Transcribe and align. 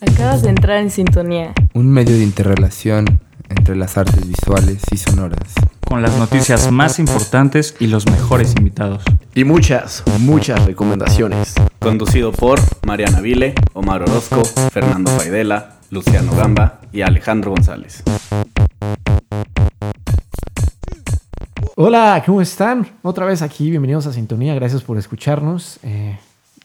Acabas 0.00 0.42
de 0.42 0.50
entrar 0.50 0.78
en 0.78 0.90
sintonía. 0.90 1.52
Un 1.74 1.90
medio 1.90 2.16
de 2.16 2.22
interrelación 2.22 3.18
entre 3.48 3.74
las 3.74 3.98
artes 3.98 4.28
visuales 4.28 4.80
y 4.92 4.96
sonoras. 4.96 5.54
Con 5.88 6.02
las 6.02 6.16
noticias 6.16 6.70
más 6.70 7.00
importantes 7.00 7.74
y 7.80 7.88
los 7.88 8.06
mejores 8.06 8.54
invitados. 8.56 9.02
Y 9.34 9.42
muchas, 9.42 10.04
muchas 10.20 10.64
recomendaciones. 10.66 11.54
Conducido 11.80 12.30
por 12.30 12.60
Mariana 12.86 13.20
Vile, 13.20 13.54
Omar 13.72 14.02
Orozco, 14.02 14.44
Fernando 14.70 15.10
Faidela, 15.10 15.78
Luciano 15.90 16.32
Gamba 16.32 16.80
y 16.92 17.02
Alejandro 17.02 17.50
González. 17.50 18.04
Hola, 21.74 22.22
¿cómo 22.24 22.40
están? 22.40 22.86
Otra 23.02 23.26
vez 23.26 23.42
aquí, 23.42 23.70
bienvenidos 23.70 24.06
a 24.06 24.12
Sintonía, 24.12 24.54
gracias 24.54 24.82
por 24.82 24.96
escucharnos. 24.96 25.80
Eh, 25.82 26.18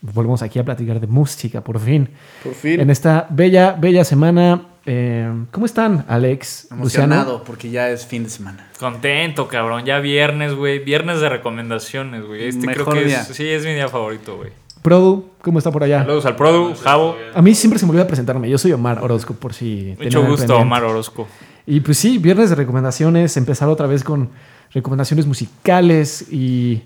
volvemos 0.04 0.41
aquí 0.41 0.59
a 0.59 0.65
platicar 0.65 0.99
de 0.99 1.07
música, 1.07 1.62
por 1.62 1.80
fin. 1.80 2.09
Por 2.43 2.53
fin. 2.53 2.80
En 2.80 2.89
esta 2.89 3.25
bella, 3.30 3.75
bella 3.80 4.03
semana. 4.03 4.67
Eh, 4.85 5.31
¿Cómo 5.52 5.66
están, 5.66 6.05
Alex? 6.09 6.67
Emocionado 6.71 7.23
Luciano? 7.23 7.43
porque 7.45 7.71
ya 7.71 7.89
es 7.89 8.05
fin 8.05 8.26
de 8.26 8.29
semana. 8.29 8.70
Contento, 8.77 9.48
cabrón. 9.48 9.85
Ya 9.85 9.99
viernes, 9.99 10.53
güey. 10.55 10.79
Viernes 10.79 11.21
de 11.21 11.29
recomendaciones, 11.29 12.26
güey. 12.26 12.49
Este 12.49 12.67
Mejor 12.67 12.89
creo 12.89 13.03
que 13.03 13.07
día. 13.07 13.21
es, 13.21 13.27
sí, 13.27 13.48
es 13.48 13.63
mi 13.63 13.73
día 13.73 13.88
favorito, 13.88 14.35
güey. 14.35 14.52
Produ, 14.81 15.29
¿cómo 15.41 15.59
está 15.59 15.71
por 15.71 15.84
allá? 15.84 15.99
Saludos 16.02 16.26
al 16.26 16.35
Produ, 16.35 16.76
Javo. 16.76 17.15
A 17.34 17.41
mí 17.41 17.55
siempre 17.55 17.79
se 17.79 17.85
me 17.85 17.91
olvida 17.91 18.05
presentarme. 18.05 18.49
Yo 18.49 18.57
soy 18.57 18.73
Omar 18.73 19.01
Orozco, 19.01 19.34
por 19.34 19.54
si. 19.54 19.95
Mucho 19.98 20.20
gusto, 20.20 20.40
pendiente. 20.40 20.54
Omar 20.54 20.84
Orozco. 20.84 21.27
Y 21.65 21.79
pues 21.79 21.98
sí, 21.98 22.17
viernes 22.17 22.49
de 22.49 22.57
recomendaciones, 22.57 23.38
empezar 23.38 23.70
otra 23.70 23.88
vez 23.88 24.04
con 24.04 24.29
recomendaciones 24.73 25.26
musicales 25.26 26.26
y 26.29 26.84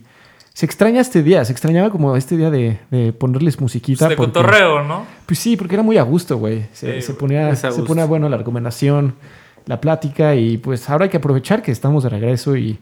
se 0.58 0.66
extraña 0.66 1.02
este 1.02 1.22
día, 1.22 1.46
se 1.46 1.52
extrañaba 1.52 1.92
como 1.92 2.16
este 2.16 2.36
día 2.36 2.50
de, 2.50 2.80
de 2.90 3.14
ponerles 3.14 3.62
musiquita. 3.62 4.08
Pues 4.08 4.10
de 4.10 4.16
porque- 4.16 4.32
cotorreo, 4.34 4.84
¿no? 4.84 5.06
Pues 5.28 5.38
sí, 5.38 5.56
porque 5.56 5.76
era 5.76 5.84
muy 5.84 6.00
a 6.00 6.02
gusto, 6.02 6.38
güey. 6.38 6.66
Se, 6.74 6.96
Sí, 6.96 7.02
se 7.04 7.14
ponía, 7.14 7.56
se 7.56 7.70
ponía 7.84 8.06
bueno 8.06 8.28
la 8.28 8.38
recomendación, 8.38 9.14
la 9.68 9.80
plática 9.80 10.34
y 10.34 10.58
pues 10.58 10.90
ahora 10.90 11.04
hay 11.04 11.10
que 11.12 11.18
aprovechar 11.18 11.62
que 11.62 11.72
estamos 11.72 12.02
de 12.06 12.10
regreso 12.10 12.56
y 12.58 12.80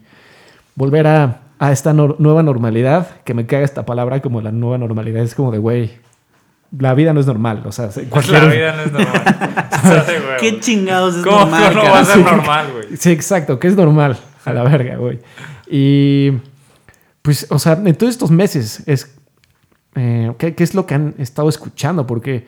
volver 0.74 1.06
a, 1.06 1.40
a 1.58 1.70
esta 1.70 1.92
nueva 1.92 2.42
normalidad, 2.42 3.20
que 3.24 3.34
me 3.34 3.44
caga 3.44 3.66
esta 3.66 3.84
palabra 3.84 4.22
como 4.22 4.40
la 4.40 4.52
nueva 4.52 4.78
normalidad, 4.78 5.22
es 5.22 5.34
como 5.34 5.52
de, 5.52 5.58
güey, 5.58 5.90
la 6.78 6.94
vida 6.94 7.12
no 7.12 7.20
es 7.20 7.26
normal, 7.26 7.62
o 7.66 7.72
sea, 7.72 7.90
cualquier... 8.08 8.42
La 8.42 8.48
vida 8.54 8.72
no 8.74 8.82
es 8.84 8.92
normal. 8.92 9.22
¿Qué 10.40 10.60
chingados 10.60 11.16
es 11.16 11.22
¿Cómo 11.24 11.40
normal, 11.40 11.74
no 11.74 11.80
cara? 11.82 11.92
va 11.92 11.98
a 12.00 12.04
ser 12.06 12.18
normal, 12.24 12.66
güey? 12.72 12.96
Sí, 12.96 13.10
exacto, 13.10 13.58
que 13.58 13.68
es 13.68 13.76
normal, 13.76 14.16
a 14.46 14.52
la 14.54 14.62
verga, 14.62 14.96
güey. 14.96 15.18
Y 15.70 16.32
pues, 17.26 17.46
o 17.50 17.58
sea, 17.58 17.72
en 17.74 17.94
todos 17.96 18.10
estos 18.12 18.30
meses, 18.30 18.82
es, 18.86 19.14
eh, 19.96 20.32
¿qué, 20.38 20.54
qué 20.54 20.62
es 20.64 20.74
lo 20.74 20.86
que 20.86 20.94
han 20.94 21.14
estado 21.18 21.48
escuchando? 21.48 22.06
Porque, 22.06 22.46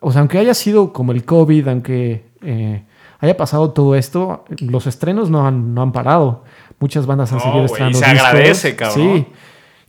o 0.00 0.10
sea, 0.12 0.20
aunque 0.20 0.38
haya 0.38 0.54
sido 0.54 0.92
como 0.92 1.12
el 1.12 1.24
COVID, 1.24 1.68
aunque 1.68 2.24
eh, 2.42 2.82
haya 3.20 3.36
pasado 3.36 3.70
todo 3.72 3.94
esto, 3.94 4.44
los 4.60 4.86
estrenos 4.86 5.28
no 5.30 5.46
han, 5.46 5.74
no 5.74 5.82
han 5.82 5.92
parado. 5.92 6.44
Muchas 6.80 7.06
bandas 7.06 7.30
han 7.32 7.38
No, 7.38 7.44
seguido 7.44 7.64
estrenando 7.66 7.98
y 7.98 8.02
se 8.02 8.10
discos. 8.10 8.26
agradece, 8.28 8.76
cabrón. 8.76 9.16
Sí. 9.18 9.26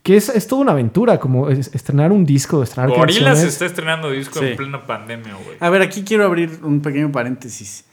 Que 0.02 0.16
es, 0.16 0.28
es 0.28 0.46
toda 0.46 0.62
una 0.62 0.72
aventura, 0.72 1.18
como 1.18 1.48
es- 1.48 1.74
estrenar 1.74 2.12
un 2.12 2.24
disco, 2.24 2.62
estrenar 2.62 2.90
Gorilas 2.90 3.24
canciones. 3.24 3.52
está 3.54 3.64
estrenando 3.66 4.10
disco 4.10 4.38
Sí. 4.38 4.44
en 4.46 4.56
plena 4.56 4.86
pandemia, 4.86 5.34
güey. 5.34 5.56
A 5.58 5.68
ver, 5.70 5.82
aquí 5.82 6.04
quiero 6.04 6.24
abrir 6.26 6.60
un 6.62 6.80
pequeño 6.80 7.10
paréntesis. 7.10 7.84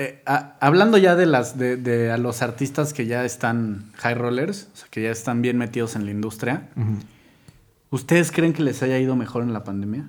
Eh, 0.00 0.22
a- 0.26 0.54
hablando 0.60 0.96
ya 0.96 1.16
de 1.16 1.26
las 1.26 1.58
de, 1.58 1.76
de 1.76 2.12
a 2.12 2.18
los 2.18 2.40
artistas 2.40 2.92
que 2.92 3.06
ya 3.06 3.24
están 3.24 3.90
high 3.96 4.14
rollers, 4.14 4.68
o 4.72 4.76
sea, 4.76 4.86
que 4.90 5.02
ya 5.02 5.10
están 5.10 5.42
bien 5.42 5.58
metidos 5.58 5.96
en 5.96 6.04
la 6.04 6.12
industria, 6.12 6.68
¿ustedes 7.90 8.30
creen 8.30 8.52
que 8.52 8.62
les 8.62 8.82
haya 8.82 8.98
ido 8.98 9.16
mejor 9.16 9.42
en 9.42 9.52
la 9.52 9.64
pandemia? 9.64 10.08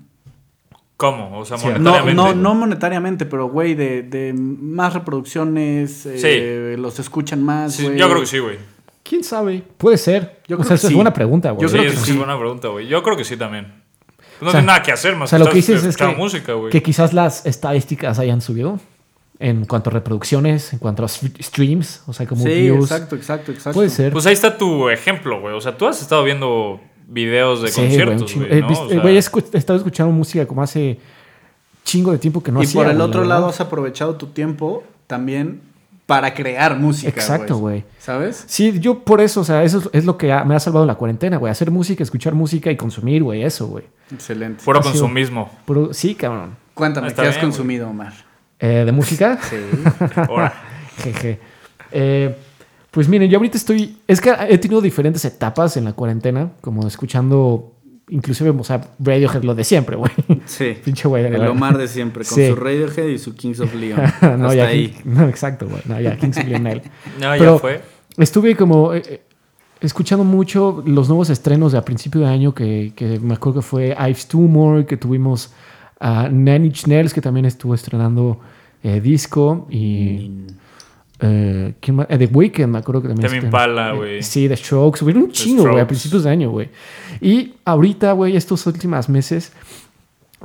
¿Cómo? 0.97 1.37
O 1.39 1.45
sea, 1.45 1.57
Sí. 1.57 1.67
No, 1.67 1.71
monetariamente. 1.73 2.13
no, 2.15 2.33
no 2.35 2.55
monetariamente, 2.55 3.25
pero 3.25 3.49
güey, 3.49 3.73
de, 3.73 4.03
de 4.03 4.33
más 4.33 4.93
reproducciones, 4.93 6.05
eh, 6.05 6.75
los 6.77 6.99
escuchan 6.99 7.41
más. 7.41 7.73
Sí, 7.73 7.85
güey. 7.85 7.97
yo 7.97 8.07
creo 8.09 8.19
que 8.21 8.27
sí, 8.27 8.39
güey. 8.39 8.57
¿Quién 9.03 9.23
sabe? 9.23 9.63
Puede 9.77 9.97
ser. 9.97 10.41
Yo 10.47 10.57
o 10.57 10.59
creo 10.59 10.67
sea, 10.67 10.69
que 10.69 10.75
esa 10.75 10.87
sí. 10.89 10.93
es 10.93 10.95
buena 10.95 11.13
pregunta, 11.13 11.51
güey. 11.51 11.61
Yo 11.63 11.69
sí, 11.69 11.77
creo 11.77 11.89
que 11.89 11.95
eso 11.95 12.05
sí. 12.05 12.11
es 12.11 12.17
buena 12.17 12.37
pregunta, 12.37 12.67
güey. 12.67 12.87
Yo 12.87 13.01
creo 13.01 13.15
que 13.17 13.23
sí 13.23 13.37
también. 13.37 13.67
No 14.41 14.49
O 14.49 14.51
sea, 14.51 14.59
tiene 14.59 14.67
nada 14.67 14.83
que 14.83 14.91
hacer 14.91 15.15
más 15.15 15.27
O 15.27 15.29
sea, 15.29 15.39
que 15.39 15.45
lo 15.45 15.49
que 15.49 15.55
dices 15.55 15.77
es 15.77 15.81
que, 15.83 15.89
escuchando 15.89 16.17
música, 16.17 16.53
güey. 16.53 16.69
que 16.71 16.83
quizás 16.83 17.13
las 17.13 17.45
estadísticas 17.45 18.19
hayan 18.19 18.41
subido 18.41 18.79
en 19.39 19.65
cuanto 19.65 19.89
a 19.89 19.93
reproducciones, 19.93 20.73
en 20.73 20.79
cuanto 20.79 21.03
a 21.03 21.05
st- 21.05 21.41
streams, 21.41 22.03
o 22.07 22.13
sea, 22.13 22.27
como 22.27 22.43
Sí, 22.43 22.49
views. 22.49 22.91
exacto, 22.91 23.15
exacto, 23.15 23.51
exacto. 23.51 23.73
Puede 23.77 23.89
ser. 23.89 24.11
Pues 24.11 24.25
ahí 24.25 24.33
está 24.33 24.57
tu 24.57 24.89
ejemplo, 24.89 25.39
güey. 25.39 25.55
O 25.55 25.61
sea, 25.61 25.77
tú 25.77 25.87
has 25.87 26.01
estado 26.01 26.23
viendo 26.25 26.81
videos 27.07 27.61
de 27.61 27.69
Sí, 27.69 27.81
conciertos, 27.81 28.35
güey, 28.35 28.51
He 28.51 28.61
¿no? 28.61 28.67
visto- 28.67 28.85
O 28.85 28.89
sea, 28.89 28.99
güey, 29.01 29.15
he 29.15 29.19
escu- 29.19 29.45
he 29.53 29.57
estado 29.57 29.77
escuchando 29.77 30.11
música 30.11 30.45
como 30.45 30.61
hace 30.61 30.99
chingo 31.83 32.11
de 32.11 32.17
tiempo 32.17 32.43
que 32.43 32.51
no 32.51 32.61
y 32.61 32.65
hacía, 32.65 32.81
por 32.83 32.91
el 32.91 33.01
otro 33.01 33.21
la 33.23 33.29
lado 33.35 33.47
has 33.47 33.61
aprovechado 33.61 34.15
tu 34.15 34.27
tiempo 34.27 34.83
también 35.07 35.61
para 36.05 36.33
crear 36.33 36.77
música. 36.77 37.09
Exacto, 37.09 37.57
güey. 37.57 37.83
¿Sabes? 37.99 38.43
Sí, 38.47 38.79
yo 38.79 38.99
por 38.99 39.21
eso, 39.21 39.41
o 39.41 39.43
sea, 39.43 39.63
eso 39.63 39.89
es- 39.93 40.05
lo 40.05 40.17
que 40.17 40.31
ha- 40.33 40.43
me 40.43 40.55
ha 40.55 40.59
salvado 40.59 40.85
la 40.85 40.95
cuarentena, 40.95 41.37
güey. 41.37 41.49
Hacer 41.51 41.71
música, 41.71 42.03
escuchar 42.03 42.33
música 42.35 42.69
y 42.71 42.75
consumir, 42.75 43.23
güey, 43.23 43.43
eso, 43.43 43.67
güey. 43.67 43.85
Excelente. 44.13 44.63
Puro 44.65 44.81
consumismo. 44.81 45.49
Sí, 45.91 46.15
cabrón. 46.15 46.57
Cuéntame, 46.73 47.07
Está 47.07 47.23
¿qué 47.23 47.29
has 47.29 47.35
bien, 47.35 47.45
consumido, 47.47 47.89
Omar? 47.89 48.13
Eh, 48.59 48.83
¿De 48.85 48.91
música? 48.91 49.39
Sí. 49.49 49.55
Ahora. 50.15 50.53
Jeje. 51.03 51.39
Eh, 51.91 52.35
pues 52.91 53.07
miren, 53.07 53.29
yo 53.29 53.37
ahorita 53.37 53.57
estoy. 53.57 53.97
Es 54.07 54.19
que 54.19 54.33
he 54.49 54.57
tenido 54.57 54.81
diferentes 54.81 55.23
etapas 55.25 55.77
en 55.77 55.85
la 55.85 55.93
cuarentena, 55.93 56.51
como 56.61 56.87
escuchando, 56.87 57.73
inclusive, 58.09 58.49
o 58.49 58.63
sea, 58.63 58.81
Radiohead, 58.99 59.43
lo 59.43 59.55
de 59.55 59.63
siempre, 59.63 59.95
güey. 59.95 60.11
sí. 60.45 60.75
Pinche 60.83 61.07
güey. 61.07 61.21
de 61.23 61.29
El 61.29 61.33
verdad. 61.35 61.49
Omar 61.51 61.77
de 61.77 61.87
siempre, 61.87 62.25
con 62.25 62.35
Sí. 62.37 62.47
su 62.47 62.55
Radiohead 62.55 63.07
y 63.07 63.17
su 63.19 63.35
Kings 63.35 63.59
of 63.59 63.73
Leon. 63.75 63.99
no, 64.21 64.47
Hasta 64.47 64.55
ya, 64.55 64.65
ahí. 64.67 64.89
King- 64.89 65.01
no, 65.05 65.27
exacto, 65.29 65.67
güey. 65.67 65.81
No, 65.85 65.99
ya, 66.01 66.17
Kings 66.17 66.37
of 66.37 66.45
Leon. 66.45 66.63
No, 66.63 66.81
Pero- 67.19 67.53
ya 67.55 67.59
fue. 67.59 67.81
Estuve 68.17 68.55
como 68.57 68.93
eh, 68.93 69.21
escuchando 69.79 70.25
mucho 70.25 70.83
los 70.85 71.07
nuevos 71.07 71.29
estrenos 71.29 71.71
de 71.71 71.77
a 71.77 71.85
principio 71.85 72.21
de 72.21 72.27
año, 72.27 72.53
que, 72.53 72.91
que 72.95 73.19
me 73.19 73.35
acuerdo 73.35 73.61
que 73.61 73.65
fue 73.65 73.95
Ives 73.97 74.27
Tumor, 74.27 74.85
que 74.85 74.97
tuvimos 74.97 75.53
a 75.99 76.29
Nine 76.29 76.67
Inch 76.67 76.87
Nails, 76.87 77.13
que 77.13 77.21
también 77.21 77.45
estuvo 77.45 77.73
estrenando 77.73 78.39
eh, 78.83 79.01
disco, 79.01 79.67
y. 79.69 80.31
eh, 81.19 81.73
¿quién 81.81 81.95
más? 81.97 82.07
Eh, 82.09 82.17
The 82.17 82.25
Weeknd, 82.27 82.67
me 82.67 82.77
acuerdo 82.79 83.01
que 83.01 83.07
también. 83.09 83.25
Estrenó. 83.25 83.45
Impala, 83.47 83.91
Eh, 83.91 83.95
güey. 83.97 84.23
Sí, 84.23 84.47
The 84.47 84.55
Strokes, 84.55 85.03
hubieron 85.03 85.23
un 85.23 85.31
chingo, 85.31 85.63
güey, 85.69 85.79
a 85.81 85.87
principios 85.87 86.23
de 86.23 86.29
año, 86.29 86.49
güey. 86.51 86.69
Y 87.21 87.53
ahorita, 87.65 88.13
güey, 88.13 88.35
estos 88.37 88.65
últimos 88.67 89.09
meses, 89.09 89.51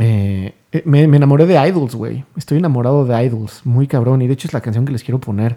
eh, 0.01 0.53
eh, 0.73 0.83
me, 0.85 1.07
me 1.07 1.17
enamoré 1.19 1.47
de 1.47 1.55
Idols, 1.69 1.95
güey. 1.95 2.25
Estoy 2.37 2.59
enamorado 2.59 3.05
de 3.07 3.25
Idols, 3.25 3.61
muy 3.65 3.87
cabrón. 3.87 4.23
Y 4.23 4.27
de 4.27 4.33
hecho 4.35 4.49
es 4.49 4.55
la 4.55 4.61
canción 4.61 4.85
que 4.85 4.91
les 4.93 5.05
quiero 5.05 5.21
poner, 5.21 5.57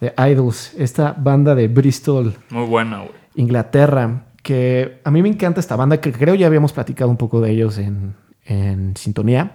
de 0.00 0.12
Idols, 0.30 0.74
esta 0.76 1.12
banda 1.18 1.54
de 1.54 1.68
Bristol, 1.68 2.34
Muy 2.50 2.66
buena, 2.66 2.98
güey. 2.98 3.10
Inglaterra, 3.36 4.24
que 4.42 4.98
a 5.04 5.10
mí 5.10 5.22
me 5.22 5.28
encanta 5.30 5.60
esta 5.60 5.76
banda, 5.76 6.00
que 6.00 6.12
creo 6.12 6.34
ya 6.34 6.46
habíamos 6.46 6.72
platicado 6.72 7.10
un 7.10 7.16
poco 7.16 7.40
de 7.40 7.50
ellos 7.52 7.78
en, 7.78 8.14
en 8.48 8.96
Sintonía. 8.96 9.52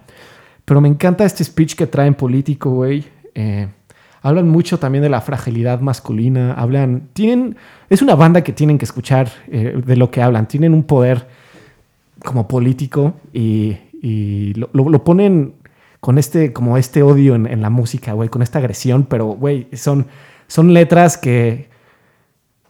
Pero 0.66 0.80
me 0.80 0.88
encanta 0.88 1.26
este 1.26 1.44
speech 1.44 1.76
que 1.76 1.88
traen 1.88 2.14
político, 2.16 2.70
güey. 2.70 3.04
Eh, 3.36 3.68
hablan 4.22 4.48
mucho 4.48 4.80
también 4.80 5.02
de 5.02 5.10
la 5.10 5.20
fragilidad 5.20 5.82
masculina. 5.82 6.54
Hablan. 6.54 7.10
Tienen. 7.14 7.58
Es 7.90 8.02
una 8.02 8.16
banda 8.16 8.42
que 8.44 8.54
tienen 8.54 8.78
que 8.78 8.86
escuchar 8.86 9.30
eh, 9.52 9.82
de 9.86 9.96
lo 9.98 10.10
que 10.10 10.22
hablan. 10.22 10.48
Tienen 10.48 10.74
un 10.74 10.84
poder 10.84 11.28
como 12.24 12.48
político 12.48 13.16
y, 13.34 13.76
y 14.02 14.54
lo, 14.54 14.70
lo- 14.72 14.88
lo 14.90 15.04
ponen 15.04 15.56
con 16.00 16.18
este, 16.18 16.54
como 16.54 16.78
este 16.78 17.02
odio 17.04 17.36
en, 17.36 17.48
en 17.48 17.62
la 17.62 17.70
música, 17.70 18.14
güey, 18.14 18.30
con 18.30 18.42
esta 18.42 18.60
agresión, 18.60 19.04
pero, 19.04 19.26
güey, 19.28 19.68
son, 19.74 20.08
son 20.48 20.74
letras 20.74 21.18
que, 21.18 21.70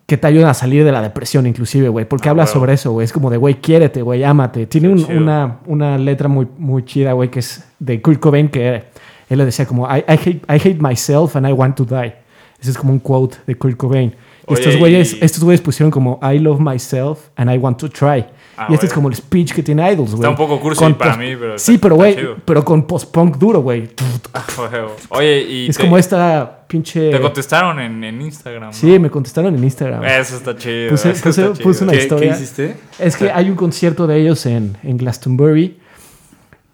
que 0.05 0.17
te 0.17 0.27
ayudan 0.27 0.49
a 0.49 0.53
salir 0.53 0.83
de 0.83 0.91
la 0.91 1.01
depresión, 1.01 1.47
inclusive, 1.47 1.87
güey, 1.89 2.05
porque 2.05 2.27
Ah, 2.27 2.31
habla 2.31 2.45
sobre 2.45 2.73
eso, 2.73 2.91
güey, 2.91 3.05
es 3.05 3.13
como 3.13 3.29
de, 3.29 3.37
güey, 3.37 3.55
quiérete, 3.55 4.01
güey, 4.01 4.23
ámate. 4.23 4.65
Tiene 4.67 4.89
un- 4.89 5.05
una, 5.05 5.59
una 5.65 5.97
letra 5.97 6.27
muy, 6.27 6.47
muy 6.57 6.83
chida, 6.83 7.13
güey, 7.13 7.29
que 7.29 7.39
es 7.39 7.63
de 7.79 8.01
Kurt 8.01 8.19
Cobain, 8.19 8.49
que 8.49 8.83
él 9.29 9.37
le 9.37 9.45
decía 9.45 9.65
como, 9.65 9.87
I, 9.87 9.99
I 9.99 10.13
hate, 10.13 10.41
I 10.49 10.55
hate 10.55 10.77
myself 10.81 11.35
and 11.37 11.47
I 11.47 11.51
want 11.53 11.75
to 11.77 11.85
die. 11.85 12.13
Ese 12.59 12.71
es 12.71 12.77
como 12.77 12.91
un 12.93 12.99
quote 12.99 13.37
de 13.47 13.55
Kurt 13.55 13.77
Cobain. 13.77 14.09
Y 14.47 14.53
Oye, 14.53 14.61
estos 14.61 14.77
güeyes, 14.77 15.13
y- 15.13 15.19
estos 15.23 15.43
güeyes 15.43 15.61
pusieron 15.61 15.89
como, 15.89 16.19
I 16.21 16.37
love 16.37 16.59
myself 16.59 17.29
and 17.37 17.49
I 17.49 17.57
want 17.57 17.77
to 17.79 17.89
try. 17.89 18.25
Ah, 18.55 18.67
y 18.69 18.73
este 18.75 18.85
es 18.85 18.93
como 18.93 19.09
el 19.09 19.15
speech 19.15 19.51
que 19.53 19.63
tiene 19.63 19.81
Idols, 19.91 20.11
güey. 20.11 20.21
Está 20.21 20.29
un 20.29 20.35
poco 20.35 20.59
cursi 20.59 20.79
Con 20.79 20.93
para 20.95 21.17
mí, 21.17 21.35
pero 21.35 21.57
Sí, 21.57 21.73
está- 21.73 21.81
pero 21.81 21.95
güey, 21.95 22.15
pero 22.45 22.63
con 22.63 22.85
post-punk 22.85 23.37
duro, 23.37 23.61
güey. 23.61 23.89
Oye, 25.09 25.41
y 25.41 25.69
Es 25.69 25.77
te, 25.77 25.83
como 25.83 25.97
esta 25.97 26.65
pinche... 26.67 27.09
te 27.11 27.19
contestaron 27.19 27.79
en, 27.79 28.03
en 28.03 28.21
Instagram. 28.21 28.63
¿no? 28.69 28.73
Sí, 28.73 28.99
me 28.99 29.09
contestaron 29.09 29.55
en 29.55 29.63
Instagram. 29.63 30.03
Eso 30.03 30.37
está 30.37 30.55
chido. 30.55 30.91
Puse- 30.91 31.11
eso 31.11 31.23
puse- 31.23 31.29
está 31.41 31.53
chido. 31.53 31.53
puse 31.63 31.83
una 31.83 31.93
¿Qué, 31.93 31.99
historia. 31.99 32.29
¿Qué 32.29 32.35
hiciste? 32.37 32.75
Es 32.99 33.15
que 33.17 33.31
hay 33.31 33.49
un 33.49 33.55
concierto 33.55 34.07
de 34.07 34.19
ellos 34.21 34.45
en, 34.45 34.77
en 34.83 34.97
Glastonbury 34.97 35.79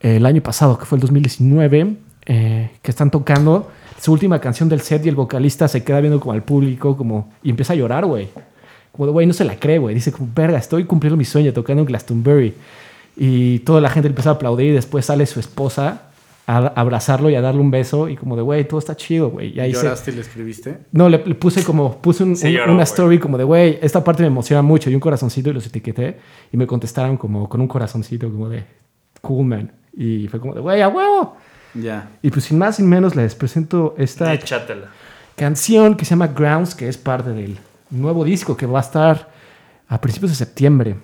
eh, 0.01 0.17
el 0.17 0.25
año 0.25 0.41
pasado, 0.41 0.77
que 0.77 0.85
fue 0.85 0.97
el 0.97 1.01
2019, 1.01 1.95
eh, 2.25 2.71
que 2.81 2.91
están 2.91 3.09
tocando 3.11 3.71
su 3.99 4.11
última 4.13 4.39
canción 4.39 4.69
del 4.69 4.81
set 4.81 5.05
y 5.05 5.09
el 5.09 5.15
vocalista 5.15 5.67
se 5.67 5.83
queda 5.83 5.99
viendo 5.99 6.19
como 6.19 6.31
al 6.33 6.43
público 6.43 6.95
como, 6.95 7.31
y 7.43 7.49
empieza 7.49 7.73
a 7.73 7.75
llorar, 7.75 8.05
güey. 8.05 8.29
Como 8.99 9.07
de, 9.07 9.13
güey, 9.13 9.25
no 9.27 9.31
se 9.31 9.45
la 9.45 9.55
cree, 9.57 9.77
güey. 9.77 9.95
Dice, 9.95 10.11
como, 10.11 10.27
verga, 10.35 10.57
estoy 10.57 10.83
cumpliendo 10.83 11.15
mi 11.15 11.23
sueño 11.23 11.53
tocando 11.53 11.83
en 11.83 11.85
Glastonbury. 11.87 12.53
Y 13.15 13.59
toda 13.59 13.79
la 13.79 13.89
gente 13.89 14.09
empieza 14.09 14.31
a 14.31 14.33
aplaudir 14.33 14.71
y 14.71 14.73
después 14.73 15.05
sale 15.05 15.25
su 15.25 15.39
esposa 15.39 16.01
a 16.45 16.57
abrazarlo 16.75 17.29
y 17.29 17.35
a 17.35 17.39
darle 17.41 17.61
un 17.61 17.71
beso 17.71 18.09
y 18.09 18.17
como 18.17 18.35
de, 18.35 18.41
güey, 18.41 18.67
todo 18.67 18.77
está 18.77 18.97
chido, 18.97 19.29
güey. 19.29 19.55
Y 19.55 19.59
ahí 19.61 19.73
se- 19.73 19.83
¿Lloraste 19.83 20.11
y 20.11 20.15
le 20.15 20.21
escribiste? 20.21 20.79
No, 20.91 21.07
le, 21.07 21.23
le 21.25 21.33
puse 21.35 21.63
como, 21.63 22.01
puse 22.01 22.25
un- 22.25 22.35
Sí, 22.35 22.47
un- 22.47 22.53
lloró, 22.53 22.73
una 22.73 22.83
story 22.83 23.19
como 23.19 23.37
de, 23.37 23.45
güey, 23.45 23.79
esta 23.81 24.03
parte 24.03 24.21
me 24.23 24.27
emociona 24.27 24.61
mucho 24.61 24.89
y 24.89 24.95
un 24.95 24.99
corazoncito 24.99 25.49
y 25.49 25.53
los 25.53 25.65
etiqueté 25.65 26.17
y 26.51 26.57
me 26.57 26.67
contestaron 26.67 27.15
como 27.15 27.47
con 27.47 27.61
un 27.61 27.69
corazoncito 27.69 28.29
como 28.29 28.49
de, 28.49 28.65
cool 29.21 29.45
man. 29.45 29.71
Y 29.95 30.27
fue 30.27 30.41
como 30.41 30.53
de, 30.53 30.59
güey, 30.59 30.81
a 30.81 30.89
huevo. 30.89 31.37
Ya. 31.73 32.09
Y 32.21 32.31
pues 32.31 32.43
sin 32.43 32.57
más, 32.57 32.75
sin 32.75 32.89
menos, 32.89 33.15
les 33.15 33.33
presento 33.35 33.95
esta 33.97 34.33
Échatela. 34.33 34.87
canción 35.37 35.95
que 35.95 36.03
se 36.03 36.09
llama 36.09 36.27
Grounds, 36.27 36.75
que 36.75 36.89
es 36.89 36.97
parte 36.97 37.29
del 37.31 37.59
nuevo 37.89 38.23
disco 38.23 38.55
que 38.55 38.65
va 38.65 38.79
a 38.79 38.81
estar 38.81 39.29
a 39.87 39.99
principios 39.99 40.31
de 40.31 40.35
septiembre. 40.35 40.95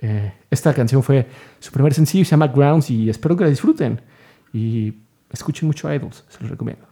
Eh, 0.00 0.32
esta 0.50 0.72
canción 0.74 1.02
fue 1.02 1.26
su 1.58 1.72
primer 1.72 1.94
sencillo, 1.94 2.24
se 2.24 2.30
llama 2.30 2.48
Grounds 2.48 2.90
y 2.90 3.08
espero 3.10 3.36
que 3.36 3.44
la 3.44 3.50
disfruten. 3.50 4.00
Y 4.52 4.94
escuchen 5.30 5.66
mucho 5.66 5.92
Idols, 5.92 6.24
se 6.28 6.40
los 6.40 6.50
recomiendo. 6.50 6.86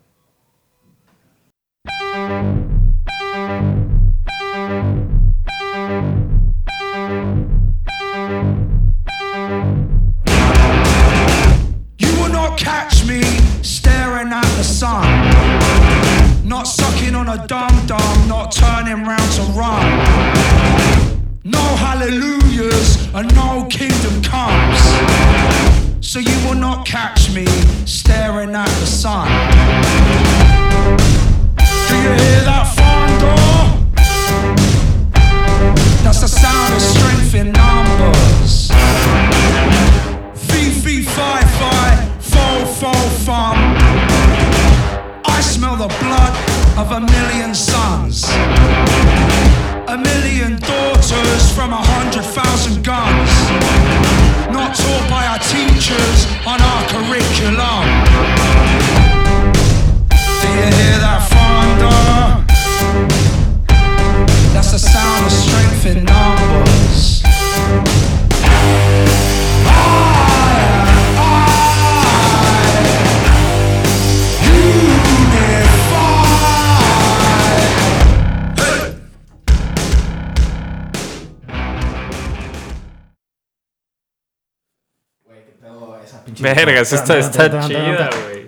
Vergas, 86.54 86.92
esta 86.92 87.18
está 87.18 87.60
chida, 87.66 88.10
güey. 88.24 88.46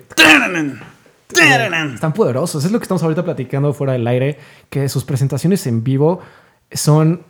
Están 1.93 2.13
poderosos. 2.13 2.65
Es 2.65 2.71
lo 2.71 2.79
que 2.79 2.83
estamos 2.83 3.03
ahorita 3.03 3.23
platicando 3.23 3.73
fuera 3.73 3.93
del 3.93 4.07
aire, 4.07 4.37
que 4.69 4.89
sus 4.89 5.03
presentaciones 5.03 5.65
en 5.67 5.83
vivo 5.83 6.21
son, 6.71 7.23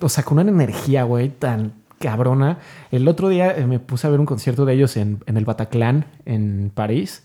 o 0.00 0.08
sea, 0.08 0.24
con 0.24 0.38
una 0.38 0.50
energía, 0.50 1.04
güey, 1.04 1.30
tan 1.30 1.72
cabrona. 1.98 2.58
El 2.90 3.08
otro 3.08 3.28
día 3.28 3.56
eh, 3.56 3.66
me 3.66 3.78
puse 3.78 4.06
a 4.06 4.10
ver 4.10 4.20
un 4.20 4.26
concierto 4.26 4.64
de 4.64 4.74
ellos 4.74 4.96
en, 4.96 5.22
en 5.26 5.36
el 5.36 5.44
Bataclan, 5.44 6.06
en 6.26 6.70
París. 6.74 7.24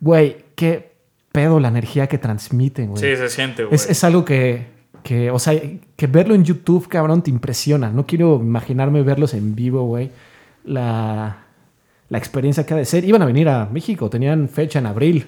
Güey, 0.00 0.44
qué 0.54 0.92
pedo 1.32 1.60
la 1.60 1.68
energía 1.68 2.06
que 2.06 2.18
transmiten, 2.18 2.90
güey. 2.90 3.02
Sí, 3.02 3.16
se 3.16 3.28
siente, 3.28 3.64
güey. 3.64 3.74
Es, 3.74 3.88
es 3.88 4.02
algo 4.04 4.24
que, 4.24 4.66
que, 5.02 5.30
o 5.30 5.38
sea, 5.38 5.60
que 5.96 6.06
verlo 6.06 6.34
en 6.34 6.44
YouTube, 6.44 6.88
cabrón, 6.88 7.22
te 7.22 7.30
impresiona. 7.30 7.90
No 7.90 8.06
quiero 8.06 8.36
imaginarme 8.36 9.02
verlos 9.02 9.34
en 9.34 9.54
vivo, 9.54 9.84
güey. 9.84 10.10
La, 10.64 11.47
la 12.10 12.18
experiencia 12.18 12.64
que 12.64 12.74
ha 12.74 12.76
de 12.76 12.84
ser. 12.84 13.04
Iban 13.04 13.22
a 13.22 13.26
venir 13.26 13.48
a 13.48 13.66
México, 13.70 14.08
tenían 14.10 14.48
fecha 14.48 14.78
en 14.78 14.86
abril. 14.86 15.26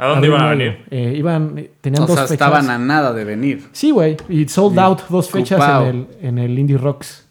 ¿A 0.00 0.06
dónde 0.06 0.28
iban 0.28 0.40
a 0.42 0.50
venir? 0.50 0.84
Eh, 0.90 1.14
iban, 1.16 1.66
tenían 1.80 2.04
O 2.04 2.06
dos 2.06 2.14
sea, 2.14 2.26
fechas. 2.28 2.32
estaban 2.48 2.70
a 2.70 2.78
nada 2.78 3.12
de 3.12 3.24
venir. 3.24 3.66
Sí, 3.72 3.90
güey. 3.90 4.16
Y 4.28 4.46
sold 4.48 4.78
out 4.78 5.00
dos 5.08 5.28
fechas 5.28 5.60
en 5.82 5.86
el, 5.88 6.06
en 6.22 6.38
el 6.38 6.56
Indie 6.58 6.78
Rocks. 6.78 7.24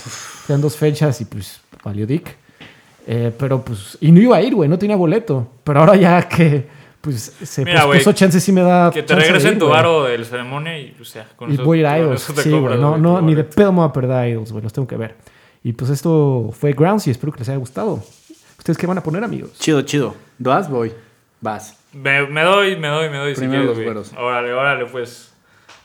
Tenían 0.45 0.62
dos 0.62 0.75
fechas 0.75 1.21
y 1.21 1.25
pues 1.25 1.62
valió 1.83 2.06
dick. 2.06 2.35
Eh, 3.07 3.31
pero 3.39 3.62
pues, 3.63 3.97
y 4.01 4.12
no 4.12 4.19
iba 4.19 4.35
a 4.35 4.41
ir, 4.41 4.53
güey, 4.53 4.68
no 4.69 4.77
tenía 4.77 4.97
boleto. 4.97 5.47
Pero 5.63 5.79
ahora 5.79 5.95
ya 5.95 6.27
que 6.27 6.68
pues 7.00 7.33
se 7.41 7.63
Mira, 7.63 7.83
pospuso 7.83 8.03
güey, 8.09 8.15
chance 8.15 8.39
sí 8.41 8.51
me 8.51 8.62
da. 8.63 8.91
Que 8.91 9.01
te 9.03 9.15
regresen 9.15 9.57
tu 9.57 9.69
varo 9.69 10.03
del 10.03 10.25
ceremonia 10.25 10.77
y 10.77 10.91
pues 10.91 11.13
ya. 11.13 11.25
Con 11.38 11.50
Y 11.50 11.53
eso- 11.53 11.63
voy 11.63 11.77
a 11.77 11.79
ir 11.81 11.88
a 11.88 12.00
Idols. 12.00 12.21
Sí, 12.21 12.50
güey. 12.51 12.77
No, 12.77 12.97
no, 12.97 13.21
ni 13.21 13.33
de 13.33 13.45
pedo 13.45 13.71
me 13.71 13.79
voy 13.79 13.88
a 13.88 13.94
perder 13.94 14.12
a 14.18 14.27
Idols, 14.27 14.51
güey. 14.51 14.62
Los 14.62 14.74
tengo 14.74 14.89
que 14.89 14.97
ver. 14.97 15.15
Y 15.63 15.71
pues 15.71 15.89
esto 15.89 16.50
fue 16.51 16.74
Grounds 16.74 17.07
y 17.07 17.12
espero 17.12 17.31
que 17.31 17.39
les 17.39 17.47
haya 17.47 17.57
gustado. 17.57 18.03
¿Ustedes 18.57 18.77
qué 18.77 18.88
van 18.88 18.98
a 18.98 19.04
poner, 19.04 19.24
amigos? 19.24 19.54
Chido, 19.59 19.81
chido. 19.83 20.15
¿Vas? 20.39 20.69
Voy. 20.69 20.92
Vas. 21.42 21.77
Me, 21.94 22.25
me 22.27 22.42
doy, 22.42 22.75
me 22.75 22.88
doy, 22.88 23.09
me 23.09 23.18
doy. 23.18 23.36
Primero 23.36 23.63
los 23.63 23.75
güey. 23.75 23.86
güeros. 23.86 24.13
Órale, 24.18 24.54
órale, 24.54 24.86
pues. 24.86 25.33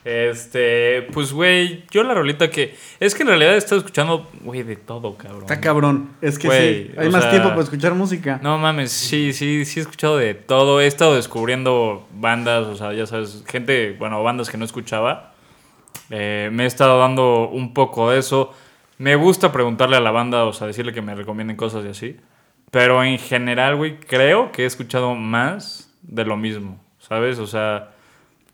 Este, 0.05 1.03
pues, 1.13 1.33
güey, 1.33 1.85
yo 1.91 2.03
la 2.03 2.15
rolita 2.15 2.51
que. 2.51 2.75
Es 2.99 3.15
que 3.15 3.23
en 3.23 3.29
realidad 3.29 3.55
he 3.55 3.59
estado 3.59 3.79
escuchando, 3.79 4.29
güey, 4.43 4.65
de 4.65 4.75
todo, 4.75 5.17
cabrón. 5.17 5.43
Está 5.43 5.61
cabrón. 5.61 6.11
Es 6.21 6.39
que 6.39 6.49
Güey, 6.49 6.87
sí. 6.87 6.95
Hay 6.97 7.09
más 7.09 7.23
sea, 7.23 7.31
tiempo 7.31 7.51
para 7.51 7.63
escuchar 7.63 7.95
música. 7.95 8.41
No 8.43 8.59
mames, 8.59 8.91
sí, 8.91 9.33
sí, 9.33 9.65
sí 9.65 9.79
he 9.79 9.83
escuchado 9.83 10.17
de 10.17 10.35
todo. 10.35 10.81
He 10.81 10.87
estado 10.87 11.15
descubriendo 11.15 12.09
bandas, 12.15 12.67
o 12.67 12.75
sea, 12.75 12.93
ya 12.93 13.07
sabes, 13.07 13.45
gente, 13.47 13.95
bueno, 13.99 14.23
bandas 14.25 14.51
que 14.51 14.57
no 14.57 14.65
escuchaba. 14.65 15.35
Eh, 16.11 16.51
me 16.53 16.65
he 16.65 16.67
estado 16.67 16.99
dando 16.99 17.49
un 17.49 17.73
poco 17.73 18.11
de 18.11 18.19
eso. 18.19 18.53
Me 18.99 19.15
gusta 19.15 19.53
preguntarle 19.53 19.97
a 19.97 20.01
la 20.01 20.11
banda, 20.11 20.45
o 20.45 20.53
sea, 20.53 20.67
decirle 20.67 20.93
que 20.93 21.03
me 21.03 21.15
recomienden 21.15 21.57
cosas 21.57 21.85
y 21.85 21.89
así. 21.89 22.17
Pero 22.73 23.05
en 23.05 23.19
general, 23.19 23.77
güey, 23.77 24.01
creo 24.01 24.51
que 24.51 24.63
he 24.65 24.67
escuchado 24.67 25.15
más 25.15 25.89
de 26.03 26.25
lo 26.25 26.37
mismo, 26.37 26.81
¿sabes? 26.99 27.39
O 27.39 27.47
sea, 27.47 27.91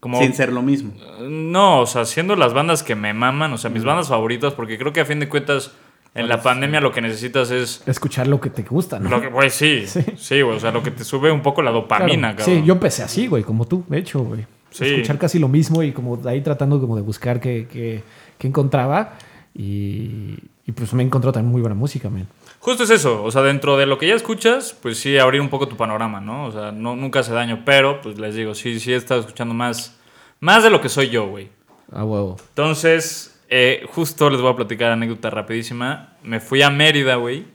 como... 0.00 0.18
Sin 0.20 0.34
ser 0.34 0.52
lo 0.52 0.60
mismo. 0.60 0.92
No, 1.22 1.80
o 1.80 1.86
sea, 1.86 2.04
siendo 2.04 2.36
las 2.36 2.52
bandas 2.52 2.82
que 2.82 2.94
me 2.94 3.14
maman, 3.14 3.52
o 3.52 3.58
sea, 3.58 3.70
mis 3.70 3.84
bandas 3.84 4.08
favoritas, 4.08 4.52
porque 4.54 4.76
creo 4.76 4.92
que 4.92 5.00
a 5.00 5.04
fin 5.06 5.20
de 5.20 5.28
cuentas, 5.28 5.70
en 6.14 6.28
la 6.28 6.42
pandemia 6.42 6.80
lo 6.80 6.90
que 6.92 7.00
necesitas 7.00 7.50
es... 7.52 7.82
Escuchar 7.86 8.26
lo 8.26 8.40
que 8.40 8.50
te 8.50 8.62
gusta, 8.64 8.98
¿no? 8.98 9.08
Lo 9.08 9.20
que, 9.20 9.28
pues 9.28 9.54
sí, 9.54 9.84
sí, 10.16 10.42
güey, 10.42 10.56
o 10.56 10.60
sea, 10.60 10.72
lo 10.72 10.82
que 10.82 10.90
te 10.90 11.04
sube 11.04 11.30
un 11.30 11.42
poco 11.42 11.62
la 11.62 11.70
dopamina, 11.70 12.34
Claro. 12.34 12.38
cabrón. 12.38 12.56
Sí, 12.56 12.64
yo 12.66 12.72
empecé 12.74 13.04
así, 13.04 13.28
güey, 13.28 13.44
como 13.44 13.66
tú, 13.66 13.84
de 13.88 13.98
hecho, 13.98 14.18
güey. 14.20 14.44
Sí. 14.70 14.84
Escuchar 14.84 15.18
casi 15.18 15.38
lo 15.38 15.48
mismo 15.48 15.82
y 15.84 15.92
como 15.92 16.16
de 16.16 16.28
ahí 16.28 16.40
tratando 16.42 16.78
como 16.80 16.96
de 16.96 17.02
buscar 17.02 17.40
qué, 17.40 17.66
qué- 17.72 18.02
qué 18.36 18.46
encontraba. 18.48 19.14
Y, 19.54 20.38
y 20.66 20.72
pues 20.72 20.92
me 20.92 21.02
encontró 21.02 21.32
también 21.32 21.50
muy 21.50 21.60
buena 21.60 21.74
música, 21.74 22.10
man. 22.10 22.26
Justo 22.60 22.84
es 22.84 22.90
eso, 22.90 23.22
o 23.22 23.30
sea, 23.30 23.42
dentro 23.42 23.76
de 23.76 23.86
lo 23.86 23.98
que 23.98 24.08
ya 24.08 24.14
escuchas, 24.14 24.76
pues 24.82 24.98
sí, 24.98 25.16
abrir 25.16 25.40
un 25.40 25.48
poco 25.48 25.68
tu 25.68 25.76
panorama, 25.76 26.20
¿no? 26.20 26.46
O 26.46 26.52
sea, 26.52 26.72
no, 26.72 26.96
nunca 26.96 27.20
hace 27.20 27.32
daño, 27.32 27.62
pero, 27.64 28.00
pues 28.00 28.18
les 28.18 28.34
digo, 28.34 28.54
sí, 28.54 28.80
sí 28.80 28.92
he 28.92 28.96
estado 28.96 29.20
escuchando 29.20 29.54
más, 29.54 29.96
más 30.40 30.64
de 30.64 30.70
lo 30.70 30.80
que 30.80 30.88
soy 30.88 31.08
yo, 31.08 31.28
güey. 31.28 31.50
Ah, 31.92 32.04
huevo. 32.04 32.36
Entonces, 32.48 33.40
eh, 33.48 33.86
justo 33.92 34.28
les 34.28 34.40
voy 34.40 34.52
a 34.52 34.56
platicar 34.56 34.90
anécdota 34.90 35.30
rapidísima. 35.30 36.14
Me 36.22 36.40
fui 36.40 36.60
a 36.62 36.68
Mérida, 36.68 37.14
güey, 37.14 37.46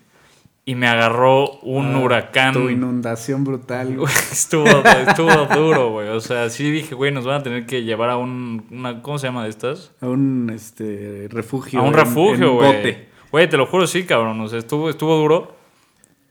y 0.65 0.75
me 0.75 0.87
agarró 0.87 1.59
un 1.59 1.95
huracán. 1.95 2.53
Tu 2.53 2.69
inundación 2.69 3.43
brutal. 3.43 3.97
güey. 3.97 4.13
Estuvo, 4.31 4.65
estuvo 4.65 5.45
duro, 5.53 5.91
güey. 5.91 6.07
O 6.07 6.21
sea, 6.21 6.49
sí 6.49 6.71
dije, 6.71 6.95
güey, 6.95 7.11
nos 7.11 7.25
van 7.25 7.41
a 7.41 7.43
tener 7.43 7.65
que 7.65 7.83
llevar 7.83 8.09
a 8.09 8.17
un, 8.17 8.65
una, 8.71 9.01
¿cómo 9.01 9.19
se 9.19 9.27
llama 9.27 9.43
de 9.43 9.49
estas? 9.49 9.91
A 9.99 10.07
un 10.07 10.49
este, 10.49 11.27
refugio. 11.29 11.81
A 11.81 11.83
un 11.83 11.93
refugio, 11.93 12.53
güey. 12.53 13.11
Güey, 13.33 13.49
te 13.49 13.57
lo 13.57 13.65
juro, 13.65 13.87
sí, 13.87 14.05
cabrón. 14.05 14.39
O 14.41 14.47
sea, 14.47 14.59
estuvo, 14.59 14.91
estuvo 14.91 15.15
duro. 15.15 15.55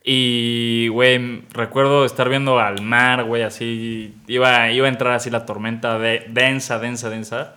Y, 0.05 0.87
güey, 0.87 1.43
recuerdo 1.51 2.05
estar 2.05 2.29
viendo 2.29 2.61
al 2.61 2.81
mar, 2.81 3.25
güey, 3.25 3.43
así. 3.43 4.15
Iba, 4.29 4.71
iba 4.71 4.87
a 4.87 4.89
entrar 4.89 5.13
así 5.15 5.29
la 5.29 5.45
tormenta 5.45 5.99
de, 5.99 6.25
densa, 6.31 6.79
densa, 6.79 7.11
densa. 7.11 7.57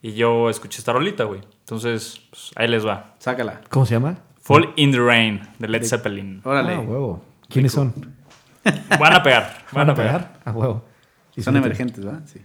Y 0.00 0.12
yo 0.12 0.48
escuché 0.48 0.78
esta 0.78 0.92
rolita, 0.92 1.24
güey. 1.24 1.40
Entonces, 1.58 2.22
pues, 2.30 2.52
ahí 2.54 2.68
les 2.68 2.86
va. 2.86 3.16
Sácala. 3.18 3.62
¿Cómo 3.68 3.84
se 3.84 3.94
llama? 3.94 4.16
Fall 4.40 4.72
in 4.76 4.92
the 4.92 5.00
Rain, 5.00 5.40
de 5.58 5.66
Led 5.66 5.82
Zeppelin. 5.82 6.40
Órale. 6.44 6.74
Ah, 6.74 6.80
huevo. 6.80 7.20
¿Quiénes 7.48 7.72
son? 7.72 7.92
Van 9.00 9.12
a 9.12 9.24
pegar. 9.24 9.64
Van, 9.72 9.90
a 9.90 9.94
pegar. 9.96 10.34
A 10.44 10.52
huevo. 10.52 10.74
Son 10.74 11.34
Disfruten. 11.34 11.64
emergentes, 11.64 12.04
¿verdad? 12.04 12.22
Sí. 12.26 12.40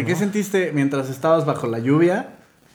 Sentiste? 0.00 0.04
¿Qué 0.04 0.18
sentiste 0.18 0.72
mientras 0.72 1.08
estabas 1.10 1.46
bajo 1.46 1.66
la 1.66 1.78
lluvia 1.78 2.30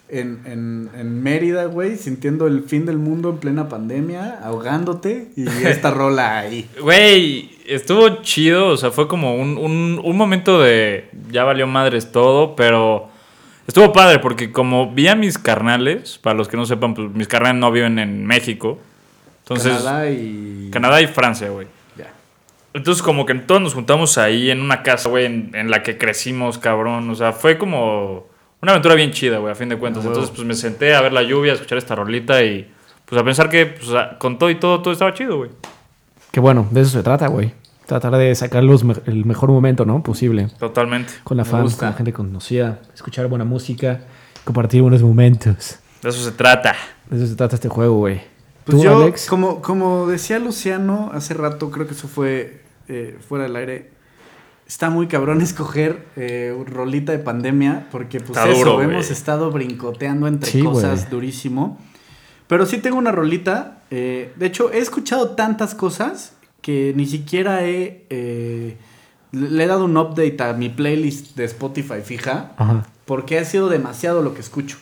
en, 0.09 0.41
en, 0.45 0.89
en 0.97 1.23
Mérida, 1.23 1.65
güey? 1.65 1.97
Sintiendo 1.97 2.47
el 2.47 2.63
fin 2.63 2.85
del 2.85 2.97
mundo 2.97 3.29
en 3.29 3.37
plena 3.37 3.69
pandemia, 3.69 4.39
ahogándote 4.43 5.31
y 5.35 5.47
esta 5.65 5.91
rola 5.91 6.39
ahí. 6.39 6.69
Güey, 6.81 7.51
estuvo 7.67 8.21
chido, 8.21 8.69
o 8.69 8.77
sea, 8.77 8.91
fue 8.91 9.07
como 9.07 9.35
un, 9.35 9.57
un, 9.57 10.01
un 10.03 10.17
momento 10.17 10.59
de 10.59 11.09
ya 11.29 11.43
valió 11.43 11.67
madres 11.67 12.11
todo, 12.11 12.55
pero 12.55 13.09
estuvo 13.67 13.93
padre 13.93 14.19
porque 14.19 14.51
como 14.51 14.91
vi 14.91 15.07
a 15.07 15.15
mis 15.15 15.37
carnales, 15.37 16.17
para 16.17 16.35
los 16.35 16.47
que 16.47 16.57
no 16.57 16.65
sepan, 16.65 16.93
pues 16.93 17.11
mis 17.11 17.27
carnales 17.27 17.59
no 17.59 17.71
viven 17.71 17.99
en 17.99 18.25
México. 18.25 18.79
Entonces, 19.43 19.73
Canadá 19.73 20.09
y... 20.09 20.69
Canadá 20.71 21.01
y 21.01 21.07
Francia, 21.07 21.49
güey. 21.49 21.67
Entonces, 22.73 23.01
como 23.03 23.25
que 23.25 23.35
todos 23.35 23.61
nos 23.61 23.73
juntamos 23.73 24.17
ahí 24.17 24.49
en 24.49 24.61
una 24.61 24.81
casa, 24.83 25.09
güey, 25.09 25.25
en, 25.25 25.51
en 25.53 25.69
la 25.69 25.83
que 25.83 25.97
crecimos, 25.97 26.57
cabrón. 26.57 27.09
O 27.09 27.15
sea, 27.15 27.33
fue 27.33 27.57
como 27.57 28.27
una 28.61 28.71
aventura 28.71 28.95
bien 28.95 29.11
chida, 29.11 29.39
güey, 29.39 29.51
a 29.51 29.55
fin 29.55 29.69
de 29.69 29.77
cuentas. 29.77 30.03
Ah. 30.05 30.07
Entonces, 30.07 30.31
pues 30.33 30.47
me 30.47 30.53
senté 30.53 30.95
a 30.95 31.01
ver 31.01 31.11
la 31.13 31.23
lluvia, 31.23 31.51
a 31.51 31.55
escuchar 31.55 31.77
esta 31.77 31.95
rolita 31.95 32.43
y 32.43 32.71
pues 33.05 33.19
a 33.21 33.25
pensar 33.25 33.49
que 33.49 33.65
pues, 33.65 33.89
a- 33.93 34.17
con 34.17 34.37
todo 34.37 34.49
y 34.49 34.55
todo, 34.55 34.81
todo 34.81 34.93
estaba 34.93 35.13
chido, 35.13 35.37
güey. 35.37 35.49
Que 36.31 36.39
bueno, 36.39 36.65
de 36.71 36.81
eso 36.81 36.91
se 36.91 37.03
trata, 37.03 37.27
güey. 37.27 37.53
Tratar 37.87 38.15
de 38.15 38.33
sacar 38.35 38.63
los 38.63 38.85
me- 38.85 38.95
el 39.05 39.25
mejor 39.25 39.49
momento, 39.49 39.83
¿no? 39.83 40.01
Posible. 40.01 40.47
Totalmente. 40.57 41.11
Con 41.25 41.35
la 41.35 41.43
fans, 41.43 41.75
con 41.75 41.89
la 41.89 41.93
gente 41.93 42.13
conocida, 42.13 42.79
escuchar 42.93 43.27
buena 43.27 43.43
música, 43.43 43.99
compartir 44.45 44.81
buenos 44.81 45.01
momentos. 45.01 45.77
De 46.01 46.09
eso 46.09 46.23
se 46.23 46.31
trata. 46.31 46.73
De 47.09 47.17
eso 47.17 47.27
se 47.27 47.35
trata 47.35 47.55
este 47.55 47.67
juego, 47.67 47.95
güey. 47.97 48.21
Pues 48.63 48.77
¿Tú, 48.77 48.83
yo, 48.83 49.01
Alex? 49.03 49.25
Como, 49.25 49.61
como 49.61 50.07
decía 50.07 50.39
Luciano 50.39 51.09
hace 51.13 51.33
rato, 51.33 51.69
creo 51.69 51.85
que 51.87 51.93
eso 51.95 52.07
fue 52.07 52.60
eh, 52.91 53.17
fuera 53.27 53.45
del 53.45 53.55
aire. 53.55 53.89
Está 54.67 54.89
muy 54.89 55.07
cabrón 55.07 55.41
escoger 55.49 56.05
eh, 56.15 56.55
rolita 56.67 57.11
de 57.11 57.19
pandemia 57.19 57.87
porque 57.91 58.19
pues 58.19 58.37
Está 58.37 58.49
eso, 58.49 58.59
duro, 58.59 58.81
hemos 58.81 59.09
estado 59.09 59.49
brincoteando 59.51 60.27
entre 60.27 60.51
Sí, 60.51 60.61
cosas 60.63 61.09
durísimo. 61.09 61.77
Pero 62.47 62.65
sí 62.65 62.77
tengo 62.79 62.97
una 62.97 63.11
rolita. 63.11 63.83
eh, 63.91 64.31
de 64.35 64.45
hecho, 64.45 64.71
he 64.71 64.79
escuchado 64.79 65.31
tantas 65.31 65.73
cosas 65.73 66.33
que 66.61 66.93
ni 66.95 67.05
siquiera 67.05 67.63
he... 67.65 68.05
eh, 68.09 68.77
le 69.31 69.49
le 69.49 69.63
he 69.63 69.67
dado 69.67 69.85
un 69.85 69.95
update 69.97 70.37
a 70.43 70.51
mi 70.53 70.67
playlist 70.69 71.37
de 71.37 71.45
Spotify 71.45 72.01
fija 72.03 72.51
Ajá. 72.57 72.85
porque 73.05 73.39
ha 73.39 73.45
sido 73.45 73.69
demasiado 73.69 74.21
lo 74.21 74.33
que 74.33 74.41
escucho. 74.41 74.77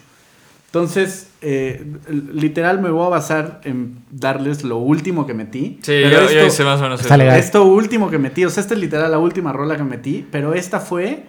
Entonces, 0.69 1.31
eh, 1.41 1.83
literal 2.31 2.79
me 2.79 2.91
voy 2.91 3.05
a 3.07 3.09
basar 3.09 3.59
en 3.63 4.03
darles 4.11 4.63
lo 4.63 4.77
último 4.77 5.25
que 5.25 5.33
metí. 5.33 5.79
Sí, 5.81 5.99
Pero 6.03 6.09
yo, 6.09 6.19
esto, 6.21 6.33
yo 6.33 6.45
hice 6.45 6.63
más 6.63 6.79
o 6.79 6.83
menos 6.83 7.03
legal. 7.09 7.39
esto 7.39 7.63
último 7.65 8.11
que 8.11 8.19
metí, 8.19 8.45
o 8.45 8.51
sea, 8.51 8.61
esta 8.61 8.75
es 8.75 8.79
literal 8.79 9.09
la 9.09 9.17
última 9.17 9.51
rola 9.51 9.77
que 9.77 9.83
metí, 9.83 10.27
pero 10.31 10.53
esta 10.53 10.79
fue 10.79 11.23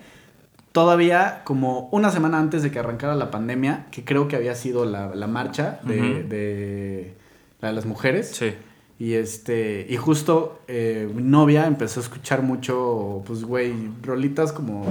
todavía 0.72 1.40
como 1.44 1.88
una 1.90 2.10
semana 2.10 2.38
antes 2.38 2.62
de 2.62 2.70
que 2.70 2.78
arrancara 2.78 3.14
la 3.14 3.30
pandemia, 3.30 3.86
que 3.90 4.04
creo 4.04 4.28
que 4.28 4.36
había 4.36 4.54
sido 4.54 4.84
la, 4.84 5.14
la 5.14 5.26
marcha 5.26 5.80
de, 5.84 6.22
de 6.22 7.14
la 7.62 7.68
de 7.68 7.74
las 7.74 7.86
mujeres. 7.86 8.30
Sí. 8.34 8.52
Y 8.98 9.14
este, 9.14 9.86
y 9.88 9.96
justo 9.96 10.60
eh, 10.68 11.08
mi 11.14 11.22
novia 11.22 11.66
empezó 11.66 12.00
a 12.00 12.02
escuchar 12.02 12.42
mucho, 12.42 13.22
pues, 13.26 13.42
güey, 13.44 13.72
rolitas 14.02 14.52
como 14.52 14.84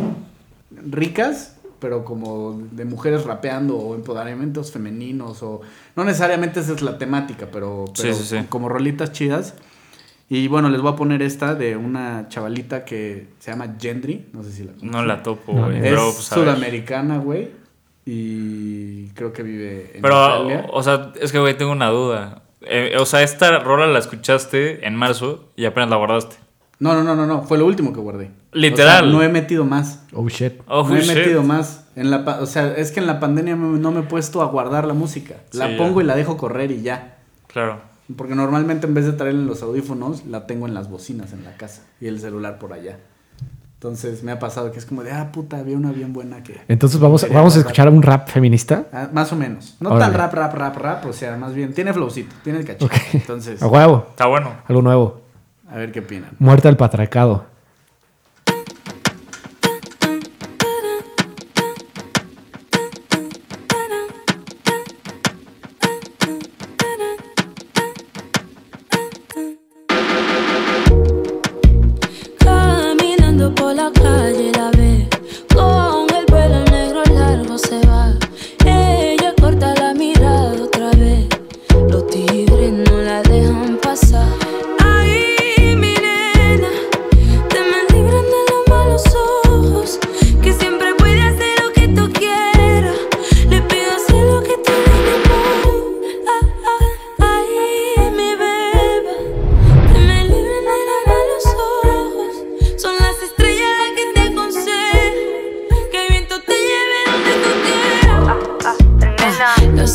ricas, 0.72 1.59
pero 1.80 2.04
como 2.06 2.62
de 2.72 2.86
mujeres 2.86 3.24
rapeando 3.24 3.78
o 3.78 3.96
empoderamientos 3.96 4.72
femeninos 4.72 5.42
o 5.44 5.62
no 5.96 6.04
necesariamente 6.04 6.60
esa 6.60 6.74
es 6.74 6.82
la 6.82 6.98
temática, 6.98 7.48
pero, 7.52 7.86
pero 7.96 8.14
sí, 8.14 8.24
sí. 8.24 8.46
como 8.50 8.70
rolitas 8.70 9.12
chidas. 9.12 9.56
Y 10.32 10.48
bueno, 10.48 10.70
les 10.70 10.80
voy 10.80 10.94
a 10.94 10.96
poner 10.96 11.24
esta 11.24 11.56
de 11.56 11.76
una 11.76 12.28
chavalita 12.30 12.86
que 12.86 13.30
se 13.40 13.50
llama 13.50 13.76
Gendry, 13.80 14.28
no 14.32 14.44
sé 14.44 14.52
si 14.52 14.64
la 14.64 14.74
No 14.82 15.04
la 15.04 15.24
topo, 15.24 15.54
güey. 15.54 15.78
Es 15.78 15.82
pero, 15.82 16.04
pues, 16.04 16.26
sudamericana, 16.26 17.18
güey, 17.18 17.50
y 18.06 19.08
creo 19.10 19.34
que 19.34 19.44
vive 19.44 19.92
en 19.96 20.02
Pero, 20.02 20.16
Italia. 20.16 20.68
o 20.72 20.82
sea, 20.84 21.14
es 21.20 21.32
que, 21.32 21.40
güey, 21.40 21.58
tengo 21.58 21.72
una 21.72 21.90
duda. 21.90 22.44
Eh, 22.62 22.96
o 23.00 23.06
sea, 23.06 23.24
esta 23.24 23.60
rola 23.60 23.88
la 23.88 24.00
escuchaste 24.00 24.86
en 24.86 24.96
marzo 24.96 25.50
y 25.56 25.66
apenas 25.66 25.90
la 25.90 25.96
guardaste. 25.96 26.36
No, 26.80 26.94
no, 26.94 27.04
no, 27.04 27.16
no, 27.16 27.26
no, 27.26 27.44
fue 27.44 27.58
lo 27.58 27.66
último 27.66 27.92
que 27.94 28.00
guardé. 28.00 28.32
Literal. 28.54 29.04
O 29.06 29.08
sea, 29.10 29.12
no 29.18 29.22
he 29.24 29.30
metido 29.30 29.66
más. 29.66 30.04
Oh, 30.14 30.28
shit. 30.30 30.54
Oh, 30.68 30.88
no 30.88 30.96
he 30.96 31.02
shit. 31.02 31.14
metido 31.16 31.44
más. 31.44 31.86
En 31.96 32.10
la, 32.10 32.24
pa- 32.24 32.40
o 32.42 32.46
sea, 32.46 32.74
es 32.76 32.92
que 32.92 33.02
en 33.02 33.08
la 33.08 33.20
pandemia 33.20 33.56
me- 33.58 33.78
no 33.80 33.92
me 33.92 34.00
he 34.00 34.04
puesto 34.04 34.42
a 34.42 34.46
guardar 34.46 34.86
la 34.88 34.94
música. 34.94 35.36
La 35.52 35.66
Sí, 35.68 35.72
ya. 35.74 35.78
pongo 35.78 36.00
y 36.02 36.06
la 36.06 36.16
dejo 36.16 36.38
correr 36.38 36.72
y 36.72 36.82
ya. 36.82 37.18
Claro. 37.48 37.82
Porque 38.16 38.34
normalmente 38.34 38.88
en 38.88 38.94
vez 38.94 39.06
de 39.06 39.12
traerla 39.12 39.42
en 39.42 39.48
los 39.48 39.62
audífonos, 39.62 40.26
la 40.26 40.48
tengo 40.48 40.68
en 40.68 40.74
las 40.74 40.90
bocinas 40.90 41.34
en 41.34 41.44
la 41.44 41.58
casa 41.58 41.84
y 42.00 42.08
el 42.08 42.20
celular 42.20 42.58
por 42.60 42.72
allá. 42.74 42.98
Entonces 43.76 44.24
me 44.24 44.32
ha 44.32 44.40
pasado 44.40 44.72
que 44.72 44.80
es 44.80 44.86
como 44.86 45.04
de, 45.04 45.12
ah, 45.12 45.32
puta, 45.32 45.58
había 45.58 45.78
una 45.78 45.92
bien 45.92 46.12
buena 46.12 46.44
que... 46.44 46.60
Entonces 46.68 47.00
vamos, 47.00 47.26
vamos 47.32 47.56
a 47.56 47.60
escuchar 47.60 47.88
un 47.90 48.02
rap 48.02 48.28
feminista. 48.28 48.86
Ah, 48.92 49.08
más 49.14 49.32
o 49.32 49.36
menos. 49.38 49.78
No 49.80 49.90
Órale. 49.92 50.06
tan 50.12 50.14
rap, 50.20 50.34
rap, 50.34 50.54
rap, 50.54 50.78
rap. 50.78 51.06
O 51.06 51.14
sea, 51.14 51.38
más 51.38 51.54
bien, 51.54 51.74
tiene 51.74 51.94
flowcito, 51.94 52.36
tiene 52.44 52.60
el 52.60 52.66
cachito. 52.66 52.86
Ok. 52.88 52.94
Entonces, 53.14 53.62
A 53.62 53.68
huevo. 53.68 54.08
Está 54.10 54.26
bueno. 54.28 54.52
Algo 54.68 54.82
nuevo. 54.82 55.22
A 55.70 55.78
ver 55.78 55.92
qué 55.92 56.00
opinan. 56.00 56.32
Muerte 56.40 56.68
al 56.68 56.78
patriarcado. 56.78 57.46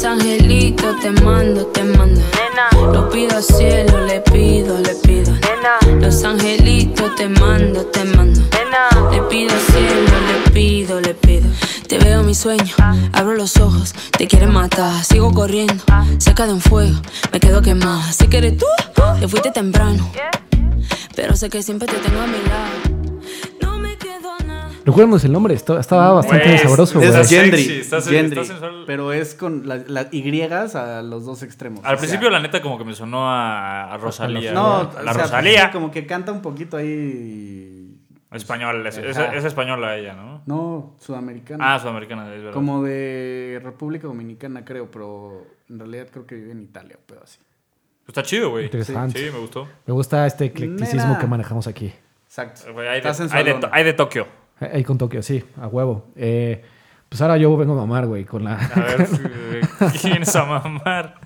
Los 0.04 0.20
angelitos 0.20 1.00
te 1.00 1.10
mando, 1.22 1.64
te 1.68 1.82
mando. 1.82 2.20
Lo 2.92 3.08
pido 3.08 3.38
al 3.38 3.42
cielo, 3.42 4.04
le 4.04 4.20
pido, 4.20 4.78
le 4.78 4.94
pido. 4.96 5.32
Los 5.98 6.22
angelitos 6.24 7.14
te 7.14 7.26
mando, 7.26 7.86
te 7.86 8.04
mando. 8.04 8.38
Le 9.10 9.22
pido 9.22 9.50
al 9.50 9.60
cielo, 9.60 10.12
le 10.28 10.50
pido, 10.50 11.00
le 11.00 11.14
pido. 11.14 11.48
Te 11.88 11.98
veo 11.98 12.20
en 12.20 12.26
mi 12.26 12.34
sueño, 12.34 12.74
abro 13.12 13.34
los 13.34 13.56
ojos 13.58 13.94
Te 14.18 14.26
quieren 14.26 14.52
matar, 14.52 15.02
sigo 15.06 15.32
corriendo. 15.32 15.82
Cerca 16.18 16.46
de 16.46 16.52
un 16.52 16.60
fuego, 16.60 17.00
me 17.32 17.40
quedo 17.40 17.62
quemada. 17.62 18.12
Si 18.12 18.28
que 18.28 18.36
eres 18.36 18.58
tú, 18.58 18.66
te 19.18 19.26
fuiste 19.26 19.52
temprano. 19.52 20.06
Pero 21.16 21.34
sé 21.34 21.48
que 21.48 21.62
siempre 21.62 21.88
te 21.88 21.96
tengo 21.96 22.20
a 22.20 22.26
mi 22.26 22.42
lado 22.46 23.03
Recuérdanos 24.84 25.24
el 25.24 25.32
nombre. 25.32 25.54
esto- 25.54 25.78
Estaba 25.78 26.12
bastante 26.12 26.44
Güey, 26.46 26.58
sabroso, 26.58 26.82
es- 26.82 26.94
güey. 26.94 27.08
Es 27.08 27.14
Está 27.30 27.40
Gendry. 27.42 27.58
sexy, 27.62 27.80
está 27.80 27.96
sen- 27.98 28.10
Gendry, 28.10 28.40
está 28.40 28.52
sensual. 28.52 28.84
Pero 28.86 29.12
es 29.12 29.34
con 29.34 29.66
las 29.66 29.88
la 29.88 30.08
Y 30.12 30.42
a 30.42 31.02
los 31.02 31.24
dos 31.24 31.42
extremos. 31.42 31.80
Al 31.84 31.92
sea, 31.92 31.98
principio, 31.98 32.30
la 32.30 32.40
neta, 32.40 32.60
como 32.62 32.76
que 32.78 32.84
me 32.84 32.94
sonó 32.94 33.28
a, 33.30 33.92
a 33.92 33.96
Rosalía. 33.96 34.52
No, 34.52 34.90
la 35.02 35.10
o 35.10 35.14
sea, 35.14 35.22
Rosalía. 35.24 35.60
pues, 35.62 35.72
como 35.72 35.90
que 35.90 36.06
canta 36.06 36.32
un 36.32 36.42
poquito 36.42 36.76
ahí. 36.76 37.80
Español, 38.30 38.84
es, 38.86 38.98
es- 38.98 39.16
es 39.16 39.44
española 39.44 39.96
ella, 39.96 40.14
¿no? 40.14 40.42
No, 40.46 40.96
sudamericana. 40.98 41.74
Ah, 41.74 41.78
sudamericana, 41.78 42.24
es 42.34 42.38
verdad. 42.42 42.52
Como 42.52 42.82
de 42.82 43.60
República 43.62 44.08
Dominicana, 44.08 44.64
creo, 44.64 44.90
pero 44.90 45.46
en 45.70 45.78
realidad 45.78 46.08
creo 46.10 46.26
que 46.26 46.34
vive 46.34 46.50
en 46.50 46.62
Italia 46.62 46.96
o 47.00 47.06
pedo 47.06 47.20
así. 47.22 47.38
Está 48.08 48.22
chido, 48.24 48.50
güey. 48.50 48.64
Interesante. 48.64 49.18
Sí, 49.20 49.30
me 49.32 49.38
gustó. 49.38 49.68
Me 49.86 49.94
gusta 49.94 50.26
este 50.26 50.46
eclecticismo 50.46 51.06
Nena. 51.10 51.18
que 51.20 51.26
manejamos 51.28 51.68
aquí. 51.68 51.92
Exacto. 52.26 52.72
Güey, 52.72 52.88
hay, 52.88 53.00
de, 53.00 53.10
de, 53.54 53.68
hay 53.70 53.84
de 53.84 53.92
Tokio. 53.92 54.26
Ahí 54.60 54.84
con 54.84 54.98
Tokio, 54.98 55.22
sí, 55.22 55.42
a 55.60 55.66
huevo. 55.66 56.06
Eh, 56.16 56.62
pues 57.08 57.20
ahora 57.20 57.36
yo 57.36 57.56
vengo 57.56 57.74
a 57.74 57.76
mamar, 57.76 58.06
güey, 58.06 58.24
con 58.24 58.44
la... 58.44 58.54
A 58.54 58.80
ver, 58.80 59.00
eh, 59.54 59.60
¿quién 60.00 60.22
es 60.22 60.34
a 60.34 60.44
mamar? 60.44 61.20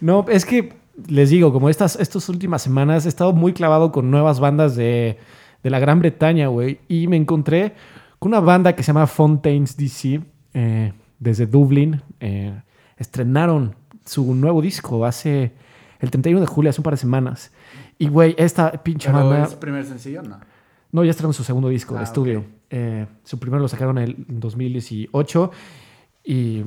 No, 0.00 0.24
es 0.28 0.44
que 0.44 0.74
les 1.06 1.30
digo, 1.30 1.52
como 1.52 1.68
estas, 1.68 1.96
estas 1.96 2.28
últimas 2.28 2.62
semanas 2.62 3.06
he 3.06 3.08
estado 3.08 3.32
muy 3.32 3.52
clavado 3.52 3.92
con 3.92 4.10
nuevas 4.10 4.40
bandas 4.40 4.76
de, 4.76 5.18
de 5.62 5.70
la 5.70 5.78
Gran 5.78 6.00
Bretaña, 6.00 6.48
güey. 6.48 6.80
Y 6.88 7.06
me 7.06 7.16
encontré 7.16 7.74
con 8.18 8.32
una 8.32 8.40
banda 8.40 8.74
que 8.74 8.82
se 8.82 8.88
llama 8.88 9.06
Fontaines 9.06 9.76
DC, 9.76 10.20
eh, 10.54 10.92
desde 11.18 11.46
Dublín. 11.46 12.02
Eh, 12.20 12.60
estrenaron 12.96 13.74
su 14.04 14.34
nuevo 14.34 14.60
disco 14.62 15.04
hace 15.04 15.52
el 16.00 16.10
31 16.10 16.40
de 16.40 16.46
julio, 16.46 16.70
hace 16.70 16.80
un 16.80 16.84
par 16.84 16.94
de 16.94 16.98
semanas. 16.98 17.52
Y, 17.98 18.08
güey, 18.08 18.34
esta 18.38 18.72
pinche 18.82 19.10
Pero 19.10 19.28
banda... 19.28 19.44
es 19.44 19.54
primer 19.54 19.84
sencillo, 19.84 20.22
no. 20.22 20.38
No, 20.92 21.04
ya 21.04 21.10
estrenaron 21.10 21.34
su 21.34 21.44
segundo 21.44 21.68
disco 21.68 21.94
de 21.94 22.00
Ah, 22.00 22.04
estudio. 22.04 22.44
Eh, 22.70 23.06
su 23.24 23.38
primero 23.38 23.60
lo 23.62 23.68
sacaron 23.68 23.98
en 23.98 24.04
el 24.04 24.16
2018 24.28 25.50
y 26.24 26.62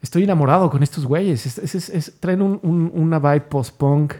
estoy 0.00 0.24
enamorado 0.24 0.70
con 0.70 0.82
estos 0.82 1.04
güeyes. 1.06 1.44
Es- 1.46 1.58
es- 1.58 1.74
es- 1.74 1.88
es- 1.90 2.20
traen 2.20 2.42
un- 2.42 2.60
un- 2.62 2.90
una 2.94 3.18
vibe 3.18 3.42
post-punk 3.42 4.14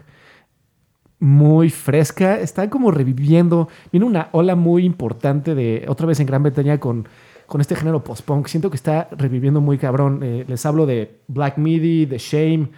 muy 1.19 1.69
fresca. 1.69 2.39
Están 2.39 2.69
como 2.69 2.91
reviviendo. 2.91 3.67
Viene 3.91 4.05
una 4.05 4.29
ola 4.31 4.55
muy 4.55 4.85
importante 4.85 5.55
de 5.55 5.85
otra 5.87 6.05
vez 6.05 6.19
en 6.19 6.27
Gran 6.27 6.43
Bretaña 6.43 6.79
con, 6.79 7.07
con 7.47 7.61
este 7.61 7.75
género 7.75 8.03
post-punk. 8.03 8.47
Siento 8.47 8.69
que 8.69 8.75
está 8.75 9.07
reviviendo 9.11 9.61
muy 9.61 9.77
cabrón. 9.77 10.19
Eh, 10.23 10.45
les 10.47 10.65
hablo 10.65 10.85
de 10.85 11.19
Black 11.27 11.57
Midi, 11.57 12.05
de 12.05 12.17
Shame, 12.17 12.69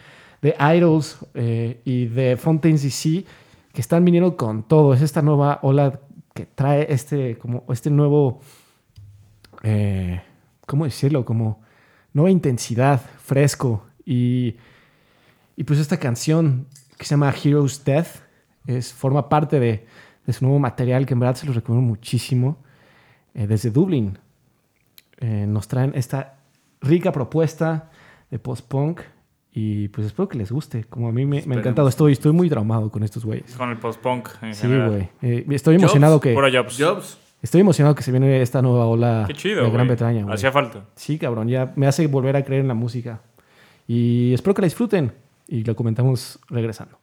de 0.41 0.55
Idols 0.77 1.17
eh, 1.33 1.81
y 1.83 2.05
de 2.05 2.37
Fontaine's 2.37 2.83
DC 2.83 3.25
que 3.73 3.81
están 3.81 4.05
viniendo 4.05 4.37
con 4.37 4.63
todo. 4.63 4.93
Es 4.93 5.01
esta 5.01 5.21
nueva 5.21 5.59
ola 5.61 5.99
que 6.37 6.45
trae 6.45 6.85
este, 6.93 7.35
como 7.39 7.65
este 7.69 7.89
nuevo, 7.89 8.41
eh, 9.63 10.21
¿cómo 10.67 10.85
decirlo? 10.85 11.25
Como 11.25 11.61
nueva 12.13 12.29
intensidad, 12.29 13.01
fresco. 13.17 13.87
Y, 14.05 14.57
y 15.55 15.63
pues 15.63 15.79
esta 15.79 15.97
canción 15.97 16.67
que 16.95 17.05
se 17.05 17.11
llama 17.15 17.33
Heroes 17.33 17.83
Death 17.83 18.21
es, 18.67 18.93
forma 18.93 19.29
parte 19.29 19.59
de, 19.59 19.87
de 20.27 20.33
su 20.33 20.45
nuevo 20.45 20.59
material 20.59 21.07
que 21.07 21.15
en 21.15 21.21
verdad 21.21 21.35
se 21.35 21.47
los 21.47 21.55
recomiendo 21.55 21.87
muchísimo. 21.87 22.59
Eh, 23.33 23.47
desde 23.47 23.71
Dublín 23.71 24.19
eh, 25.17 25.45
nos 25.47 25.67
traen 25.67 25.93
esta 25.95 26.37
rica 26.81 27.11
propuesta 27.11 27.89
de 28.29 28.37
post-punk 28.37 29.01
y 29.59 29.87
pues 29.87 30.05
espero 30.05 30.29
que 30.29 30.37
les 30.37 30.51
guste. 30.51 30.83
Como 30.83 31.07
a 31.07 31.11
mí 31.11 31.25
me, 31.25 31.41
me 31.47 31.55
ha 31.55 31.59
encantado. 31.59 31.87
Estoy, 31.87 32.11
estoy 32.13 32.31
muy 32.31 32.47
traumado 32.47 32.91
con 32.91 33.01
estos 33.03 33.25
güeyes. 33.25 33.55
Con 33.55 33.69
el 33.71 33.77
post-punk 33.77 34.29
en 34.43 34.53
Sí, 34.53 34.61
general. 34.61 34.89
güey. 34.91 35.09
Eh, 35.23 35.45
estoy 35.49 35.75
emocionado 35.75 36.19
que... 36.19 36.33
Puro 36.33 36.47
Jobs. 36.51 36.77
Jobs. 36.79 37.17
Estoy 37.41 37.61
emocionado 37.61 37.95
que 37.95 38.03
se 38.03 38.11
viene 38.11 38.41
esta 38.43 38.61
nueva 38.61 38.85
ola 38.85 39.23
Qué 39.27 39.33
chido, 39.33 39.63
de 39.63 39.71
Gran. 39.71 39.87
Bretaña. 39.87 40.25
Hacía 40.31 40.51
falta. 40.51 40.85
Sí, 40.95 41.17
cabrón, 41.17 41.47
ya 41.47 41.73
me 41.75 41.87
hace 41.87 42.05
volver 42.07 42.35
a 42.35 42.43
creer 42.43 42.61
en 42.61 42.67
la 42.67 42.73
música. 42.75 43.21
Y 43.87 44.33
espero 44.33 44.53
que 44.53 44.61
la 44.61 44.67
disfruten 44.67 45.13
y 45.47 45.63
lo 45.63 45.75
comentamos 45.75 46.39
regresando. 46.49 46.99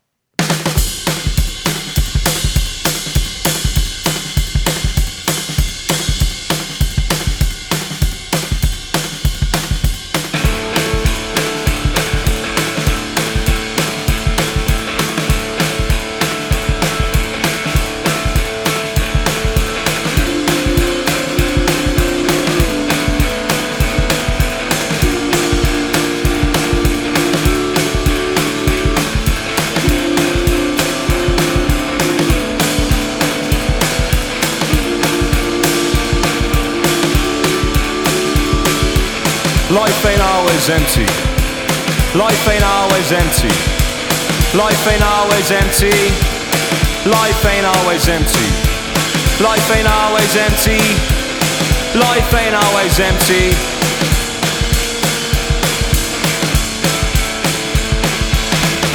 Always 40.64 40.81
empty. 40.81 41.07
Life 42.18 42.48
ain't 42.48 42.64
always 42.64 43.12
empty. 43.12 43.53
Life 44.57 44.87
ain't 44.88 45.03
always 45.03 45.50
empty. 45.50 45.92
Life 47.05 47.44
ain't 47.44 47.66
always 47.66 48.09
empty. 48.09 48.48
Life 49.44 49.70
ain't 49.77 49.88
always 49.88 50.37
empty. 50.37 50.81
Life 51.98 52.33
ain't 52.33 52.55
always 52.55 52.98
empty. 52.98 53.53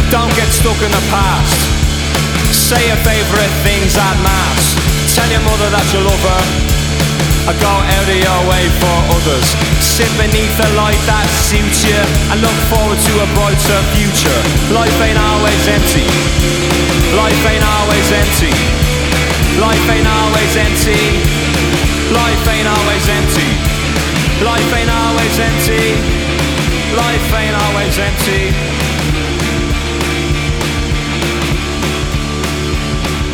Don't 0.10 0.34
get 0.34 0.50
stuck 0.50 0.80
in 0.82 0.90
the 0.90 1.06
past. 1.14 1.54
Say 2.52 2.88
your 2.88 2.98
favourite 3.06 3.54
things 3.62 3.96
at 3.96 4.18
mass. 4.24 4.74
Tell 5.16 5.30
your 5.30 5.42
mother 5.42 5.70
that 5.70 5.86
you 5.94 6.02
love 6.02 6.24
her. 6.24 6.69
I 7.50 7.54
go 7.58 7.66
out 7.66 8.06
of 8.06 8.14
your 8.14 8.42
way 8.46 8.70
for 8.78 8.98
others. 9.10 9.48
Sit 9.82 10.06
beneath 10.22 10.54
the 10.62 10.70
light 10.78 11.02
that 11.10 11.26
suits 11.50 11.82
you 11.82 11.98
and 12.30 12.38
look 12.46 12.54
forward 12.70 13.02
to 13.02 13.14
a 13.26 13.28
brighter 13.34 13.82
future. 13.98 14.40
Life 14.70 14.94
ain't 15.02 15.18
always 15.18 15.58
empty. 15.66 16.06
Life 17.18 17.42
ain't 17.50 17.66
always 17.66 18.06
empty. 18.14 18.54
Life 19.58 19.82
ain't 19.90 20.06
always 20.06 20.54
empty. 20.62 21.02
Life 22.14 22.46
ain't 22.54 22.70
always 22.70 23.06
empty. 23.18 23.50
Life 24.46 24.70
ain't 24.70 24.94
always 24.94 25.36
empty. 25.42 25.86
Life 26.94 27.30
ain't 27.34 27.58
always 27.66 27.96
empty. 27.98 28.44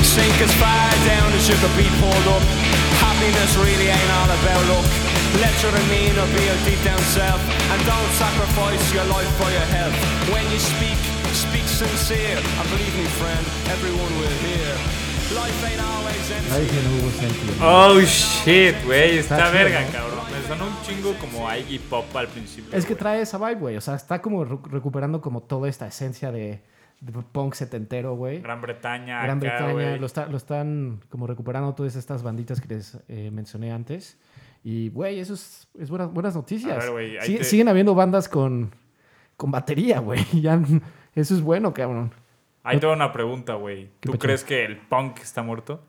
Sink 0.07 0.39
as 0.39 0.55
far 0.55 0.87
down 1.03 1.35
as 1.35 1.51
you 1.51 1.55
could 1.59 1.75
be 1.75 1.91
pulled 1.99 2.31
up. 2.31 2.74
Happiness 3.25 3.57
really 3.57 3.89
ain't 3.89 4.11
all 4.21 4.29
about 4.29 4.61
luck. 4.69 4.85
Let 5.41 5.53
your 5.63 5.71
demeanor 5.73 6.27
be 6.37 6.45
your 6.45 6.59
deep 6.61 6.77
down 6.85 6.99
self. 7.09 7.41
And 7.73 7.81
don't 7.89 8.11
sacrifice 8.21 8.93
your 8.93 9.03
life 9.05 9.25
for 9.41 9.49
your 9.49 9.65
health. 9.73 9.97
When 10.29 10.45
you 10.53 10.59
speak, 10.61 10.93
speak 11.33 11.65
sincere. 11.65 12.37
And 12.37 12.69
believe 12.69 12.93
me, 12.93 13.05
friend, 13.17 13.41
everyone 13.73 14.11
will 14.21 14.35
hear. 14.45 14.69
Life 15.33 15.57
ain't 15.65 15.81
always 15.81 16.31
empty. 16.37 17.51
Oh 17.63 17.99
shit, 18.05 18.75
güey. 18.85 19.17
Está, 19.17 19.37
Está 19.37 19.49
chido, 19.49 19.53
verga, 19.53 19.81
¿no? 19.81 19.91
cabrón. 19.91 20.19
Me 20.31 20.47
sonó 20.47 20.65
un 20.67 20.77
chingo 20.85 21.15
como 21.17 21.51
Iggy 21.51 21.79
Pop 21.79 22.15
al 22.15 22.27
principio. 22.27 22.77
Es 22.77 22.85
que 22.85 22.93
güey. 22.93 22.99
trae 22.99 23.21
esa 23.21 23.39
vibe, 23.39 23.55
güey. 23.55 23.77
O 23.77 23.81
sea, 23.81 23.95
está 23.95 24.21
como 24.21 24.45
re- 24.45 24.57
recuperando 24.69 25.19
como 25.19 25.41
toda 25.41 25.67
esta 25.67 25.87
esencia 25.87 26.31
de 26.31 26.61
punk 27.31 27.53
setentero, 27.53 28.15
güey. 28.15 28.41
Gran 28.41 28.61
Bretaña. 28.61 29.23
Gran 29.23 29.37
acá, 29.37 29.67
Bretaña, 29.67 29.97
lo, 29.97 30.05
está- 30.05 30.27
lo 30.27 30.37
están 30.37 31.01
como 31.09 31.27
recuperando 31.27 31.73
todas 31.73 31.95
estas 31.95 32.23
banditas 32.23 32.61
que 32.61 32.73
les 32.73 32.97
eh, 33.07 33.29
mencioné 33.31 33.71
antes. 33.71 34.17
Y, 34.63 34.89
güey, 34.89 35.19
eso 35.19 35.33
es, 35.35 35.67
es 35.79 35.89
buenas, 35.89 36.11
buenas 36.11 36.35
noticias. 36.35 36.91
Ver, 36.91 37.19
te- 37.19 37.43
Siguen 37.43 37.67
habiendo 37.67 37.93
bandas 37.93 38.27
con, 38.27 38.71
con 39.37 39.51
batería, 39.51 39.99
güey. 39.99 40.25
Eso 41.15 41.33
es 41.33 41.41
bueno, 41.41 41.73
cabrón. 41.73 42.11
Ahí 42.63 42.79
tengo 42.79 42.93
una 42.93 43.11
pregunta, 43.13 43.53
güey. 43.53 43.89
¿Tú 44.01 44.11
pecho? 44.13 44.19
crees 44.21 44.43
que 44.43 44.65
el 44.65 44.77
punk 44.77 45.19
está 45.19 45.43
muerto? 45.43 45.81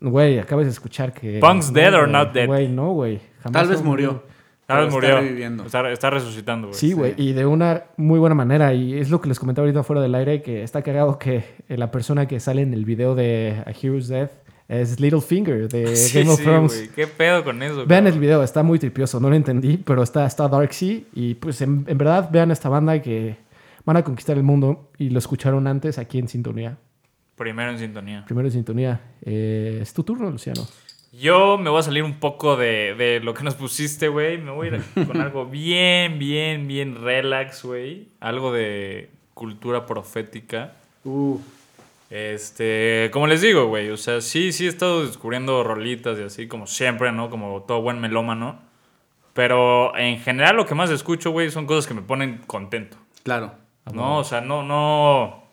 Güey, 0.00 0.38
acabas 0.40 0.66
de 0.66 0.72
escuchar 0.72 1.12
que... 1.12 1.38
Punk's 1.38 1.68
no, 1.70 1.74
dead 1.78 1.94
or 1.94 2.08
not 2.08 2.32
dead? 2.32 2.46
Güey, 2.46 2.68
no, 2.68 2.90
güey. 2.92 3.20
Jamás 3.42 3.52
Tal 3.52 3.68
vez 3.68 3.82
murió. 3.82 4.24
Tal 4.66 4.78
vez 4.78 4.86
Pero 4.86 4.90
murió. 4.92 5.08
Está 5.10 5.20
reviviendo. 5.20 5.66
Está, 5.66 5.90
está 5.92 6.10
resucitando, 6.10 6.68
güey. 6.68 6.78
Sí, 6.78 6.92
güey, 6.92 7.14
y 7.16 7.32
de 7.32 7.44
una 7.44 7.84
muy 7.96 8.18
buena 8.18 8.34
manera. 8.34 8.72
Y 8.72 8.94
es 8.98 9.10
lo 9.10 9.20
que 9.20 9.28
les 9.28 9.38
comentaba 9.38 9.66
ahorita 9.66 9.82
fuera 9.82 10.00
del 10.00 10.14
aire, 10.14 10.40
que 10.42 10.62
está 10.62 10.82
cagado 10.82 11.18
que 11.18 11.44
eh, 11.68 11.76
la 11.76 11.90
persona 11.90 12.26
que 12.26 12.40
sale 12.40 12.62
en 12.62 12.72
el 12.72 12.84
video 12.84 13.14
de 13.14 13.62
A 13.66 13.70
Hero's 13.70 14.08
Death 14.08 14.30
es 14.68 14.98
Littlefinger 15.00 15.68
de 15.68 15.94
Sí, 15.96 16.18
Game 16.18 16.30
of 16.30 16.38
sí, 16.38 16.44
Thrones. 16.44 16.74
güey. 16.76 16.88
¿Qué 16.88 17.06
pedo 17.06 17.44
con 17.44 17.62
eso? 17.62 17.84
Vean 17.86 18.06
el 18.06 18.18
video, 18.18 18.42
está 18.42 18.62
muy 18.62 18.78
tripioso, 18.78 19.20
no 19.20 19.28
lo 19.28 19.36
entendí, 19.36 19.76
pero 19.76 20.02
está, 20.02 20.24
está 20.24 20.48
Darksea. 20.48 21.00
Y 21.12 21.34
pues 21.34 21.60
en, 21.60 21.84
en 21.86 21.98
verdad 21.98 22.30
vean 22.32 22.50
esta 22.50 22.68
banda 22.70 23.00
que 23.02 23.36
van 23.84 23.98
a 23.98 24.02
conquistar 24.02 24.36
el 24.38 24.42
mundo 24.44 24.90
y 24.96 25.10
lo 25.10 25.18
escucharon 25.18 25.66
antes 25.66 25.98
aquí 25.98 26.18
en 26.18 26.28
Sintonía. 26.28 26.78
Primero 27.36 27.72
en 27.72 27.78
sintonía. 27.78 28.24
Primero 28.24 28.46
en 28.46 28.52
Sintonía. 28.52 29.00
Eh, 29.22 29.80
es 29.82 29.92
tu 29.92 30.04
turno, 30.04 30.30
Luciano. 30.30 30.62
Yo 31.20 31.58
me 31.58 31.70
voy 31.70 31.80
a 31.80 31.82
salir 31.82 32.02
un 32.02 32.14
poco 32.18 32.56
de, 32.56 32.94
de 32.94 33.20
lo 33.20 33.34
que 33.34 33.44
nos 33.44 33.54
pusiste, 33.54 34.08
güey. 34.08 34.38
Me 34.38 34.50
voy 34.50 34.68
a 34.68 34.76
ir 34.76 34.84
con 35.06 35.20
algo 35.20 35.46
bien, 35.46 36.18
bien, 36.18 36.66
bien 36.66 37.02
relax, 37.02 37.64
güey. 37.64 38.08
Algo 38.20 38.52
de 38.52 39.10
cultura 39.34 39.86
profética. 39.86 40.74
Uh, 41.04 41.38
Este, 42.10 43.10
como 43.12 43.26
les 43.26 43.40
digo, 43.40 43.66
güey, 43.66 43.90
o 43.90 43.96
sea, 43.96 44.20
sí, 44.20 44.52
sí 44.52 44.66
he 44.66 44.68
estado 44.68 45.04
descubriendo 45.06 45.64
rolitas 45.64 46.18
y 46.18 46.22
así, 46.22 46.46
como 46.46 46.66
siempre, 46.66 47.10
¿no? 47.12 47.28
Como 47.30 47.62
todo 47.62 47.80
buen 47.82 48.00
melómano. 48.00 48.60
Pero 49.32 49.96
en 49.96 50.20
general 50.20 50.56
lo 50.56 50.64
que 50.66 50.74
más 50.76 50.90
escucho, 50.90 51.30
güey, 51.32 51.50
son 51.50 51.66
cosas 51.66 51.86
que 51.86 51.94
me 51.94 52.02
ponen 52.02 52.38
contento. 52.46 52.96
claro. 53.22 53.52
No, 53.92 54.18
o 54.18 54.24
sea, 54.24 54.40
no, 54.40 54.62
no, 54.62 55.44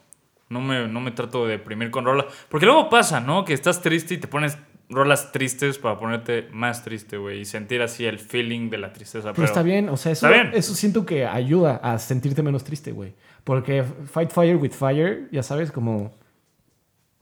no 0.48 0.62
me, 0.62 0.88
no 0.88 1.02
me 1.02 1.12
trato 1.12 1.46
de 1.46 1.52
deprimir 1.58 1.92
con 1.92 2.06
rolas. 2.06 2.28
Porque 2.48 2.66
luego 2.66 2.90
pasa, 2.90 3.20
¿no? 3.20 3.44
Que 3.44 3.52
estás 3.54 3.82
triste 3.82 4.14
y 4.14 4.18
te 4.20 4.28
pones 4.30 4.58
rolas 4.92 5.32
tristes 5.32 5.80
para 5.80 5.98
ponerte 5.98 6.48
más 6.52 6.84
triste, 6.84 7.18
güey. 7.18 7.42
Y 7.42 7.46
sentir 7.46 7.82
así 7.82 8.06
el 8.06 8.20
feeling 8.20 8.70
de 8.70 8.78
la 8.78 8.94
tristeza. 8.94 9.34
Pero, 9.34 9.46
está 9.46 9.64
bien, 9.64 9.90
o 9.90 9.98
sea, 9.98 10.12
eso, 10.12 10.28
bien. 10.28 10.52
eso 10.54 10.76
siento 10.76 11.06
que 11.06 11.26
ayuda 11.26 11.78
a 11.82 11.98
sentirte 11.98 12.44
menos 12.44 12.64
triste, 12.64 12.92
güey. 12.92 13.14
Porque 13.44 13.84
Fight 13.84 14.32
Fire 14.32 14.58
with 14.58 14.72
Fire, 14.72 15.28
ya 15.32 15.42
sabes, 15.42 15.72
como 15.72 16.14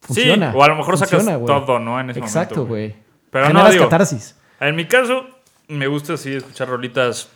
funciona. 0.02 0.52
Sí, 0.52 0.58
o 0.58 0.64
a 0.64 0.68
lo 0.68 0.76
mejor 0.76 0.98
sacas 0.98 1.12
Funciona, 1.22 1.38
güey. 1.38 1.48
todo, 1.66 1.80
¿no? 1.80 2.00
En 2.00 2.10
ese 2.10 2.20
Exacto, 2.20 2.56
momento, 2.56 2.70
güey. 2.70 2.88
güey. 2.90 3.04
Pero 3.32 3.54
no, 3.54 3.70
digo, 3.72 3.86
catarsis. 3.86 4.36
en 4.60 4.76
mi 4.76 4.86
caso, 4.86 5.28
me 5.68 5.88
gusta 5.88 6.14
así 6.16 6.34
escuchar 6.34 6.68
rolitas 6.68 7.30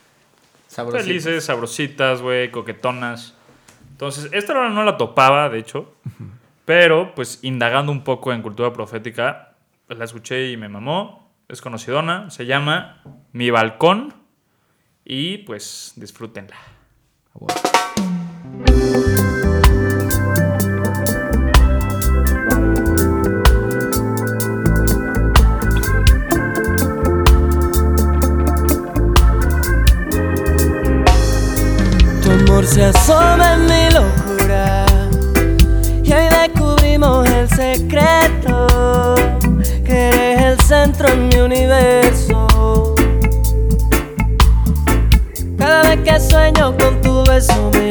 Sabrosito. 0.67 1.03
felices, 1.05 1.45
sabrositas, 1.45 2.21
güey, 2.21 2.49
coquetonas. 2.51 3.35
Entonces, 3.91 4.27
esta 4.33 4.53
rola 4.53 4.69
no 4.69 4.83
la 4.83 4.97
topaba, 4.97 5.47
de 5.49 5.59
hecho. 5.59 5.93
Pero, 6.65 7.13
pues, 7.13 7.39
indagando 7.43 7.91
un 7.91 8.03
poco 8.03 8.33
en 8.33 8.41
cultura 8.41 8.73
profética, 8.73 9.52
pues, 9.87 9.99
la 9.99 10.05
escuché 10.05 10.51
y 10.51 10.57
me 10.57 10.69
mamó. 10.69 11.31
es 11.49 11.61
conocidona, 11.61 12.29
se 12.29 12.45
llama 12.45 13.01
Mi 13.31 13.49
Balcón 13.49 14.13
y 15.05 15.39
pues 15.39 15.93
disfrútenla. 15.95 16.55
Tu 32.21 32.31
amor 32.31 32.65
se 32.65 32.85
asoma 32.85 33.52
en 41.07 41.27
mi 41.27 41.35
universo. 41.35 42.95
Cada 45.57 45.89
vez 45.89 45.99
que 46.01 46.19
sueño 46.19 46.75
con 46.77 47.01
tu 47.01 47.23
beso 47.23 47.71
me 47.73 47.82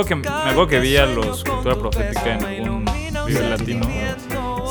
acuerdo 0.00 0.04
que, 0.08 0.14
me 0.16 0.28
acuerdo 0.50 0.66
que 0.68 0.80
vi 0.80 0.96
a 0.96 1.06
los 1.06 1.44
Cultura 1.44 1.76
Profética 1.76 2.38
en 2.52 2.68
un 2.68 2.84
video 3.26 3.48
latino. 3.50 3.86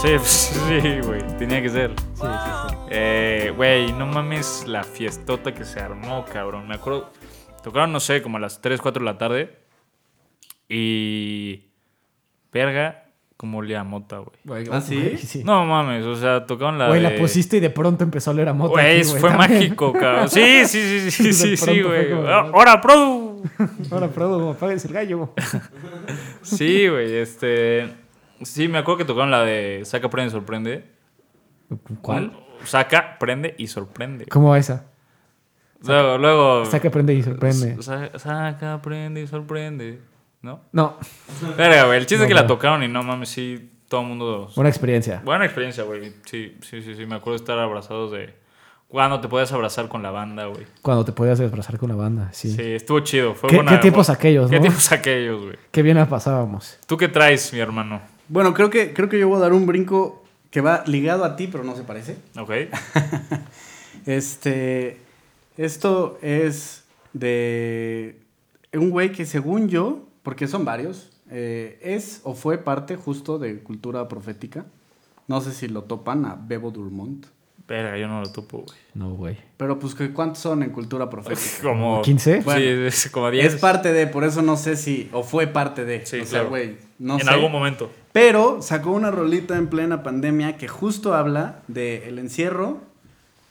Sí, 0.01 0.09
sí, 0.23 0.99
güey. 1.03 1.21
Tenía 1.37 1.61
que 1.61 1.69
ser. 1.69 1.91
Eh, 2.89 3.53
Güey, 3.55 3.91
no 3.93 4.05
mames 4.07 4.65
la 4.67 4.83
fiestota 4.83 5.53
que 5.53 5.65
se 5.65 5.79
armó, 5.79 6.25
cabrón. 6.25 6.67
Me 6.67 6.75
acuerdo. 6.75 7.11
Tocaron, 7.63 7.91
no 7.91 7.99
sé, 7.99 8.21
como 8.21 8.37
a 8.37 8.39
las 8.39 8.61
3, 8.61 8.79
4 8.81 9.01
de 9.01 9.05
la 9.05 9.17
tarde. 9.17 9.59
Y. 10.67 11.65
Verga, 12.51 13.05
como 13.37 13.59
olía 13.59 13.81
a 13.81 13.83
mota, 13.83 14.19
güey. 14.45 14.67
¿Ah, 14.71 14.81
sí? 14.81 15.17
sí. 15.17 15.43
No 15.43 15.65
mames, 15.65 16.05
o 16.05 16.15
sea, 16.15 16.45
tocaron 16.45 16.77
la. 16.79 16.87
Güey, 16.87 17.01
de... 17.03 17.09
la 17.11 17.15
pusiste 17.17 17.57
y 17.57 17.59
de 17.59 17.69
pronto 17.69 18.03
empezó 18.03 18.31
a 18.31 18.33
oler 18.33 18.49
a 18.49 18.53
moto. 18.53 18.71
Güey, 18.71 19.03
fue 19.03 19.29
también. 19.29 19.37
mágico, 19.59 19.93
cabrón. 19.93 20.29
Sí, 20.29 20.65
sí, 20.65 21.11
sí, 21.11 21.11
sí, 21.11 21.33
sí, 21.33 21.57
sí, 21.57 21.81
güey. 21.81 22.09
como- 22.09 22.27
¡Ahora, 22.27 22.79
Produ! 22.81 23.28
Ahora, 23.91 24.08
Prodo, 24.10 24.52
apagues 24.52 24.86
el 24.86 24.93
gallo. 24.93 25.34
Sí, 26.41 26.88
güey, 26.88 27.15
este. 27.15 27.93
Sí, 28.41 28.67
me 28.67 28.78
acuerdo 28.78 28.99
que 28.99 29.06
tocaron 29.06 29.32
la 29.32 29.43
de 29.43 29.82
Saca, 29.86 30.10
Prende 30.10 30.30
y 30.30 30.32
Sorprende. 30.32 30.86
¿Cuál? 32.02 32.34
Saca, 32.63 33.17
prende 33.19 33.56
y 33.58 33.67
sorprende. 33.67 34.25
¿Cómo 34.25 34.49
va 34.49 34.58
esa? 34.58 34.86
Luego, 35.86 36.17
luego. 36.17 36.65
Saca, 36.65 36.89
prende 36.89 37.13
y 37.13 37.23
sorprende. 37.23 37.82
Sa- 37.82 38.17
Saca, 38.17 38.82
prende 38.82 39.21
y 39.21 39.28
sorprende. 39.28 39.99
¿No? 40.41 40.62
No, 40.71 40.97
Verga, 41.58 41.86
güey. 41.86 41.97
El 41.99 42.06
chiste 42.06 42.17
No, 42.19 42.23
es 42.23 42.28
que 42.30 42.34
la 42.34 42.47
tocaron 42.47 42.82
y 42.84 42.88
no 42.88 43.04
mames, 43.04 43.28
sí, 43.30 43.71
todo 43.89 44.02
el 44.02 44.08
mundo. 44.08 44.49
buena 44.56 44.69
experiencia. 44.69 45.21
Buena 45.23 45.43
experiencia, 45.45 45.84
güey. 45.84 46.13
Sí, 46.25 46.58
sí, 46.62 46.82
sí, 46.82 46.95
sí. 46.95 47.06
Me 47.06 47.15
acuerdo 47.15 47.38
de 47.38 47.43
estar 47.43 47.60
abrazados 47.60 48.12
de. 48.13 48.34
Cuando 48.89 49.21
te 49.21 49.28
podías 49.28 49.52
abrazar 49.54 49.88
con 49.88 50.02
la 50.02 50.10
banda, 50.12 50.47
güey. 50.47 50.65
Cuando 50.82 51.06
te 51.06 51.12
podías 51.12 51.39
abrazar 51.39 51.78
con 51.78 51.89
la 51.89 51.95
banda, 51.95 52.30
sí. 52.34 52.52
Sí, 52.52 52.62
estuvo 52.73 52.99
chido. 53.02 53.36
Fue 53.36 53.49
¿Qué- 53.49 53.56
buena- 53.58 53.71
qué 53.71 53.78
tiempos 53.78 54.10
aquellos, 54.10 54.49
¿Qué 54.49 54.56
no? 54.56 54.62
tiempos 54.63 54.91
aquellos, 54.91 55.43
güey? 55.43 55.56
Qué 55.71 55.82
bien 55.84 55.97
la 55.97 56.10
pasábamos. 56.10 56.78
¿Tú 56.88 56.97
qué 56.97 57.08
traes, 57.08 57.54
mi 57.54 57.60
hermano? 57.60 58.02
Bueno, 58.28 58.54
creo 58.54 58.69
que, 58.71 58.91
creo 58.93 59.08
que 59.08 59.19
yo 59.19 59.28
voy 59.28 59.38
a 59.38 59.41
dar 59.41 59.54
un 59.54 59.67
brinco 59.67 60.23
que 60.49 60.62
va 60.62 60.84
ligado 60.88 61.23
a 61.23 61.36
ti, 61.36 61.47
pero 61.47 61.63
no 61.63 61.75
se 61.75 61.84
parece. 61.84 62.17
Ok. 62.38 62.52
Este. 64.06 64.97
Esto 65.58 66.17
es 66.21 66.84
de 67.13 68.17
un 68.73 68.89
güey 68.91 69.12
que, 69.12 69.25
según 69.25 69.67
yo, 69.67 70.08
porque 70.23 70.47
son 70.47 70.63
varios, 70.63 71.10
eh, 71.30 71.80
es 71.84 72.21
o 72.23 72.34
fue 72.34 72.58
parte 72.60 72.95
justo 72.95 73.38
de 73.39 73.60
cultura 73.60 74.08
profética. 74.08 74.65
No 75.28 75.41
sé 75.41 75.52
si 75.52 75.67
lo 75.67 75.84
topan 75.84 76.25
a 76.25 76.36
Bebo 76.36 76.71
Durmont. 76.71 77.25
Verga, 77.69 77.95
yo 77.97 78.08
no 78.08 78.19
lo 78.21 78.32
topo, 78.32 78.63
güey. 78.65 78.77
No, 78.95 79.12
güey. 79.13 79.38
Pero, 79.58 79.77
pues, 79.77 79.93
¿qué- 79.93 80.12
¿cuántos 80.12 80.39
son 80.39 80.63
en 80.63 80.71
cultura 80.71 81.10
profética? 81.10 81.41
Como. 81.63 82.01
15? 82.01 82.41
Bueno, 82.41 82.60
sí, 82.60 82.65
es 82.88 83.10
como 83.12 83.29
10. 83.29 83.53
Es 83.53 83.62
parte 83.62 83.93
de, 83.93 84.08
por 84.08 84.23
eso 84.23 84.41
no 84.41 84.58
sé 84.58 84.75
si, 84.75 85.08
o 85.13 85.21
fue 85.23 85.45
parte 85.47 85.86
de. 85.86 86.03
Sí, 86.05 86.17
o 86.19 86.25
sea, 86.25 86.39
claro. 86.39 86.49
güey, 86.49 86.77
no 86.97 87.19
en 87.19 87.25
sé. 87.25 87.29
algún 87.29 87.51
momento. 87.51 87.91
Pero 88.12 88.63
sacó 88.63 88.89
una 88.91 89.12
rolita 89.12 89.55
en 89.55 89.67
plena 89.67 90.01
pandemia 90.01 90.58
que 90.58 90.67
justo 90.67 91.13
habla 91.13 91.60
de 91.67 92.10
el 92.10 92.17
encierro, 92.17 92.79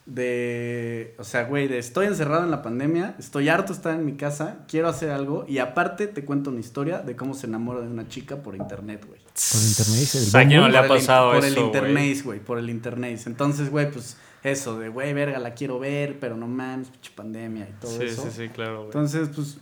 de, 0.08 1.14
o 1.18 1.24
sea, 1.24 1.44
güey, 1.44 1.68
de 1.68 1.76
estoy 1.78 2.06
encerrado 2.06 2.42
en 2.42 2.50
la 2.50 2.62
pandemia, 2.62 3.14
estoy 3.18 3.50
harto 3.50 3.74
de 3.74 3.76
estar 3.76 3.94
en 3.94 4.06
mi 4.06 4.14
casa, 4.14 4.64
quiero 4.66 4.88
hacer 4.88 5.10
algo 5.10 5.44
y 5.46 5.58
aparte 5.58 6.06
te 6.06 6.24
cuento 6.24 6.48
una 6.48 6.60
historia 6.60 7.00
de 7.00 7.14
cómo 7.14 7.34
se 7.34 7.46
enamora 7.46 7.80
de 7.82 7.88
una 7.88 8.08
chica 8.08 8.36
por 8.36 8.56
internet, 8.56 9.04
güey. 9.06 9.20
Por 9.20 9.60
internet, 9.62 10.08
el 10.14 10.36
¿A 10.36 10.48
quién 10.48 10.60
no 10.62 10.68
le 10.70 10.78
ha 10.78 10.86
Por 10.86 10.96
el 10.96 11.02
pasado 11.02 11.32
Por 11.32 11.38
eso, 11.44 11.46
el 11.48 11.54
güey? 11.54 11.66
internet, 11.66 12.22
güey, 12.24 12.40
por 12.40 12.58
el 12.58 12.70
internet. 12.70 13.20
Entonces, 13.26 13.70
güey, 13.70 13.90
pues 13.90 14.16
eso 14.42 14.78
de, 14.78 14.88
güey, 14.88 15.12
verga, 15.12 15.38
la 15.38 15.52
quiero 15.52 15.78
ver, 15.78 16.18
pero 16.18 16.38
no 16.38 16.46
mames, 16.46 16.88
pinche 16.88 17.10
pandemia 17.14 17.68
y 17.68 17.72
todo 17.80 17.98
Sí, 17.98 18.04
eso. 18.04 18.22
sí, 18.22 18.28
sí, 18.34 18.48
claro, 18.48 18.76
güey. 18.76 18.86
Entonces, 18.86 19.28
pues, 19.34 19.58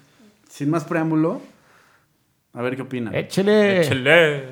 sin 0.48 0.70
más 0.70 0.84
preámbulo, 0.84 1.42
a 2.52 2.62
ver 2.62 2.76
qué 2.76 2.82
opinan. 2.82 3.12
Échele. 3.16 3.80
Échale. 3.80 4.44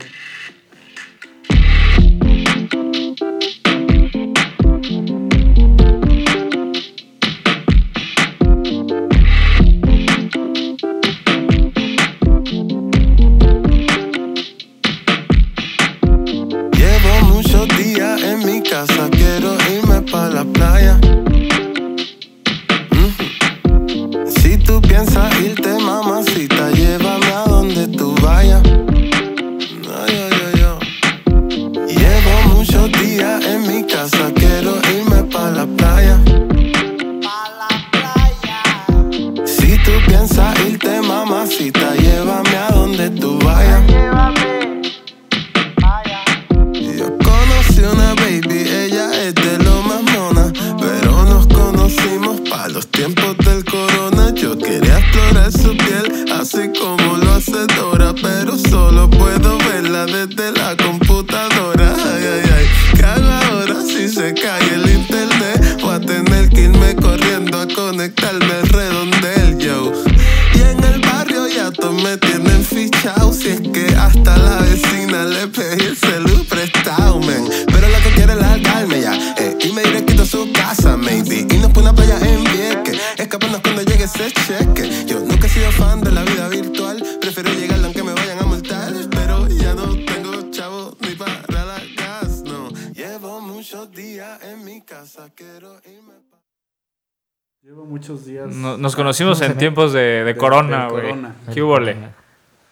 Conocimos 99.18 99.40
No 99.40 99.46
en 99.46 99.58
tiempos 99.58 99.92
de, 99.92 100.00
de 100.00 100.24
De- 100.24 100.36
corona, 100.36 100.88
güey. 100.88 101.14
¿Qué 101.52 101.62
hubole? 101.62 101.96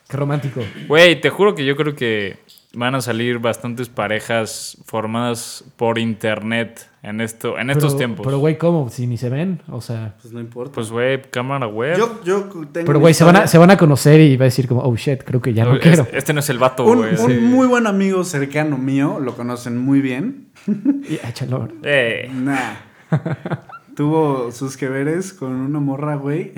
Qué 0.09 0.17
romántico. 0.17 0.61
Güey, 0.89 1.21
te 1.21 1.31
juro 1.31 1.55
que 1.55 1.65
yo 1.65 1.75
creo 1.77 1.95
que 1.95 2.37
van 2.75 2.95
a 2.95 3.01
salir 3.03 3.39
bastantes 3.39 3.89
parejas 3.91 4.79
formadas 4.87 5.63
por 5.77 5.99
internet 5.99 6.89
en 7.03 7.21
esto, 7.21 7.59
en 7.59 7.69
estos 7.71 7.93
Pero- 7.93 7.99
tiempos. 7.99 8.25
Pero, 8.27 8.39
güey, 8.39 8.57
¿cómo? 8.59 8.89
Si 8.89 9.07
ni 9.07 9.17
se 9.19 9.29
ven, 9.29 9.61
o 9.69 9.81
sea... 9.81 10.15
Pues 10.23 10.33
no 10.33 10.41
importa. 10.41 10.73
pues, 10.75 10.91
güey, 10.91 11.21
cámara 11.23 11.67
web. 11.67 11.99
yo, 11.99 12.21
yo 12.25 12.43
tengo 12.73 12.87
Pero, 12.87 12.99
güey, 13.01 13.13
se 13.15 13.25
van, 13.25 13.37
a, 13.37 13.47
se 13.47 13.59
van 13.59 13.71
a 13.71 13.77
conocer 13.77 14.21
y 14.21 14.37
va 14.37 14.45
a 14.45 14.49
decir 14.49 14.69
como, 14.69 14.83
oh, 14.83 14.97
shit, 14.97 15.23
creo 15.23 15.41
que 15.43 15.53
ya 15.53 15.65
no 15.65 15.75
Es- 15.75 15.81
quiero. 15.81 16.07
Este 16.13 16.33
no 16.33 16.41
es 16.41 16.49
el 16.51 16.59
vato, 16.59 16.85
Un, 16.85 16.99
güey. 16.99 17.11
un 17.13 17.31
sí. 17.31 17.39
muy 17.41 17.67
buen 17.67 17.87
amigo 17.87 18.23
cercano 18.25 18.79
mío, 18.79 19.19
lo 19.21 19.35
conocen 19.35 19.77
muy 19.79 20.01
bien. 20.01 20.47
Y, 21.09 21.15
échalo. 21.27 21.69
Eh, 21.83 22.31
Nah. 22.33 22.75
Tuvo 23.97 24.51
sus 24.53 24.77
que 24.77 24.89
veres 24.89 25.33
con 25.33 25.53
una 25.53 25.81
morra, 25.81 26.17
güey. 26.17 26.53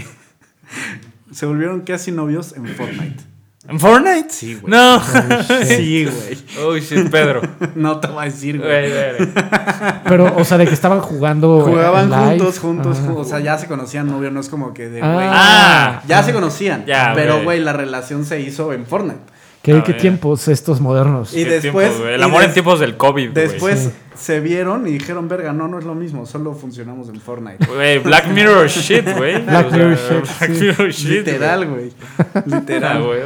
Se 1.33 1.47
volvieron 1.47 1.81
casi 1.81 2.13
novios 2.13 2.55
en 2.57 2.67
Fortnite. 2.67 3.23
¿En 3.67 3.81
Fortnite? 3.81 4.29
Sí, 4.29 4.55
güey. 4.57 4.71
No. 4.71 5.01
Sí, 5.65 6.05
güey. 6.05 6.39
Oh, 6.65 6.77
shit, 6.77 7.11
Pedro. 7.11 7.41
No 7.75 7.99
te 7.99 8.09
voy 8.09 8.23
a 8.23 8.25
decir, 8.27 8.59
Güey. 8.61 8.93
Pero, 10.05 10.37
o 10.37 10.45
sea, 10.45 10.59
de 10.59 10.67
que 10.67 10.75
estaban 10.75 11.01
jugando. 11.01 11.63
Jugaban 11.65 12.11
live. 12.11 12.39
juntos, 12.39 12.59
juntos, 12.59 12.99
O 13.17 13.25
sea, 13.25 13.41
ya 13.41 13.57
se 13.59 13.67
conocían 13.67 14.07
novio, 14.07 14.31
no 14.31 14.41
es 14.41 14.49
como 14.49 14.75
que 14.75 14.89
de, 14.89 15.01
güey. 15.01 15.27
Ah, 15.31 16.03
ya 16.07 16.23
se 16.23 16.33
conocían. 16.33 16.85
Ya, 16.87 17.13
pero, 17.15 17.43
güey, 17.43 17.61
la 17.61 17.73
relación 17.73 18.25
se 18.25 18.41
hizo 18.41 18.73
en 18.73 18.87
Fortnite. 18.87 19.34
¿Qué, 19.65 19.95
tiempos 19.95 20.47
estos 20.49 20.81
modernos? 20.81 21.35
Y 21.35 21.43
después- 21.45 21.91
tiempos. 21.93 22.09
El 22.11 22.21
y 22.21 22.23
amor 22.23 22.41
des- 22.41 22.49
en 22.49 22.53
tiempos 22.55 22.81
del 22.81 22.97
COVID. 22.97 23.31
Después 23.31 23.81
Sí. 23.81 23.91
se 24.15 24.41
vieron 24.41 24.87
y 24.87 24.93
dijeron, 24.93 25.27
verga, 25.27 25.53
no, 25.53 25.67
no 25.69 25.79
es 25.79 25.85
lo 25.85 25.95
mismo, 25.95 26.27
solo 26.27 26.53
funcionamos 26.55 27.09
en 27.09 27.21
Fortnite. 27.21 27.65
Güey, 27.67 27.99
Black 28.01 28.29
Mirror 28.29 28.69
shit, 28.69 29.05
güey. 29.17 29.41
Black 29.43 29.67
O 29.67 29.71
sea, 29.71 29.79
Mirror 29.79 29.97
shit, 29.97 30.39
Black 30.39 30.55
sí. 30.55 30.61
Mirror 30.65 30.91
shit. 30.91 31.09
Literal, 31.27 31.67
güey. 31.67 31.93
Ah, 32.19 32.43
Literal. 32.47 33.03
güey. 33.03 33.21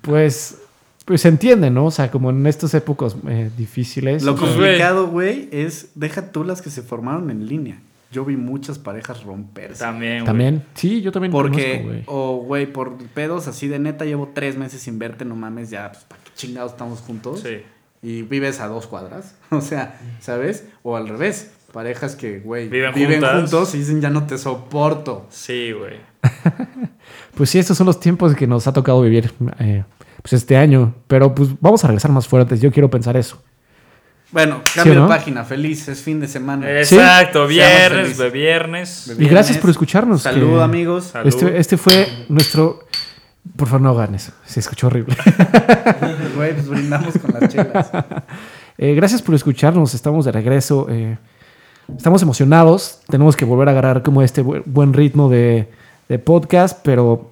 Pues, 0.00 0.56
pues 1.04 1.20
se 1.22 1.28
entiende, 1.28 1.70
¿no? 1.70 1.86
O 1.86 1.90
sea, 1.90 2.10
como 2.10 2.30
en 2.30 2.46
estas 2.46 2.72
épocas 2.74 3.16
eh, 3.28 3.50
difíciles. 3.56 4.22
Lo 4.22 4.36
Pues, 4.36 4.50
complicado, 4.52 5.08
güey, 5.08 5.48
es 5.52 5.88
deja 5.94 6.30
tú 6.32 6.44
las 6.44 6.62
que 6.62 6.70
se 6.70 6.82
formaron 6.82 7.30
en 7.30 7.46
línea. 7.46 7.78
Yo 8.10 8.24
vi 8.24 8.36
muchas 8.36 8.78
parejas 8.78 9.22
romperse. 9.22 9.78
También, 9.84 10.18
güey. 10.18 10.26
También. 10.26 10.64
Sí, 10.74 11.00
yo 11.00 11.12
también 11.12 11.30
Porque, 11.32 11.78
güey. 11.84 12.02
o 12.06 12.38
güey, 12.38 12.66
por 12.66 12.96
pedos 12.96 13.46
así 13.46 13.68
de 13.68 13.78
neta, 13.78 14.04
llevo 14.04 14.30
tres 14.34 14.56
meses 14.56 14.80
sin 14.80 14.98
verte, 14.98 15.24
no 15.24 15.36
mames, 15.36 15.70
ya, 15.70 15.92
pues, 15.92 16.04
¿para 16.04 16.22
qué 16.22 16.30
chingados 16.34 16.72
estamos 16.72 17.00
juntos? 17.00 17.40
Sí. 17.40 17.62
Y 18.02 18.22
vives 18.22 18.60
a 18.60 18.66
dos 18.66 18.86
cuadras, 18.86 19.36
o 19.50 19.60
sea, 19.60 20.00
¿sabes? 20.20 20.66
O 20.82 20.96
al 20.96 21.08
revés, 21.08 21.52
parejas 21.72 22.16
que, 22.16 22.40
güey, 22.40 22.68
Viven 22.68 23.22
juntos 23.22 23.74
y 23.74 23.78
dicen, 23.78 24.00
ya 24.00 24.10
no 24.10 24.26
te 24.26 24.38
soporto. 24.38 25.26
Sí, 25.30 25.72
güey. 25.72 25.98
Pues 27.34 27.50
sí, 27.50 27.58
estos 27.58 27.76
son 27.78 27.86
los 27.86 28.00
tiempos 28.00 28.34
que 28.34 28.46
nos 28.46 28.66
ha 28.66 28.72
tocado 28.72 29.00
vivir 29.02 29.32
eh, 29.60 29.84
pues 30.20 30.34
este 30.34 30.56
año. 30.56 30.94
Pero 31.06 31.34
pues 31.34 31.48
vamos 31.60 31.82
a 31.84 31.86
regresar 31.88 32.10
más 32.10 32.28
fuertes. 32.28 32.60
Yo 32.60 32.70
quiero 32.70 32.90
pensar 32.90 33.16
eso. 33.16 33.42
Bueno, 34.32 34.60
cambio 34.74 34.94
¿no? 34.94 35.02
de 35.02 35.08
página, 35.08 35.44
feliz, 35.44 35.88
es 35.88 36.02
fin 36.02 36.20
de 36.20 36.28
semana. 36.28 36.70
Exacto, 36.70 37.46
viernes, 37.48 38.16
de 38.16 38.30
viernes. 38.30 39.16
De 39.16 39.24
Y 39.24 39.28
gracias 39.28 39.58
por 39.58 39.70
escucharnos. 39.70 40.22
Salud, 40.22 40.58
que 40.58 40.62
amigos. 40.62 41.04
Salud. 41.06 41.26
Este, 41.28 41.58
este 41.58 41.76
fue 41.76 42.06
nuestro... 42.28 42.86
Por 43.56 43.66
favor, 43.68 43.80
no 43.80 43.90
hagan 43.90 44.14
eso. 44.14 44.32
Se 44.44 44.60
escuchó 44.60 44.86
horrible. 44.88 45.16
Güey, 46.36 46.52
pues 46.54 46.68
brindamos 46.68 47.14
con 47.18 47.34
las 47.40 47.52
chelas. 47.52 47.90
Eh, 48.82 48.94
gracias 48.94 49.20
por 49.20 49.34
escucharnos. 49.34 49.92
Estamos 49.92 50.24
de 50.24 50.32
regreso. 50.32 50.86
eh, 50.88 51.18
estamos 51.94 52.22
emocionados. 52.22 53.00
Tenemos 53.10 53.36
que 53.36 53.44
volver 53.44 53.68
a 53.68 53.72
agarrar 53.72 54.02
como 54.02 54.22
este 54.22 54.42
bu- 54.42 54.62
buen 54.64 54.94
ritmo 54.94 55.28
de, 55.28 55.68
de 56.08 56.18
podcast, 56.18 56.78
pero 56.82 57.30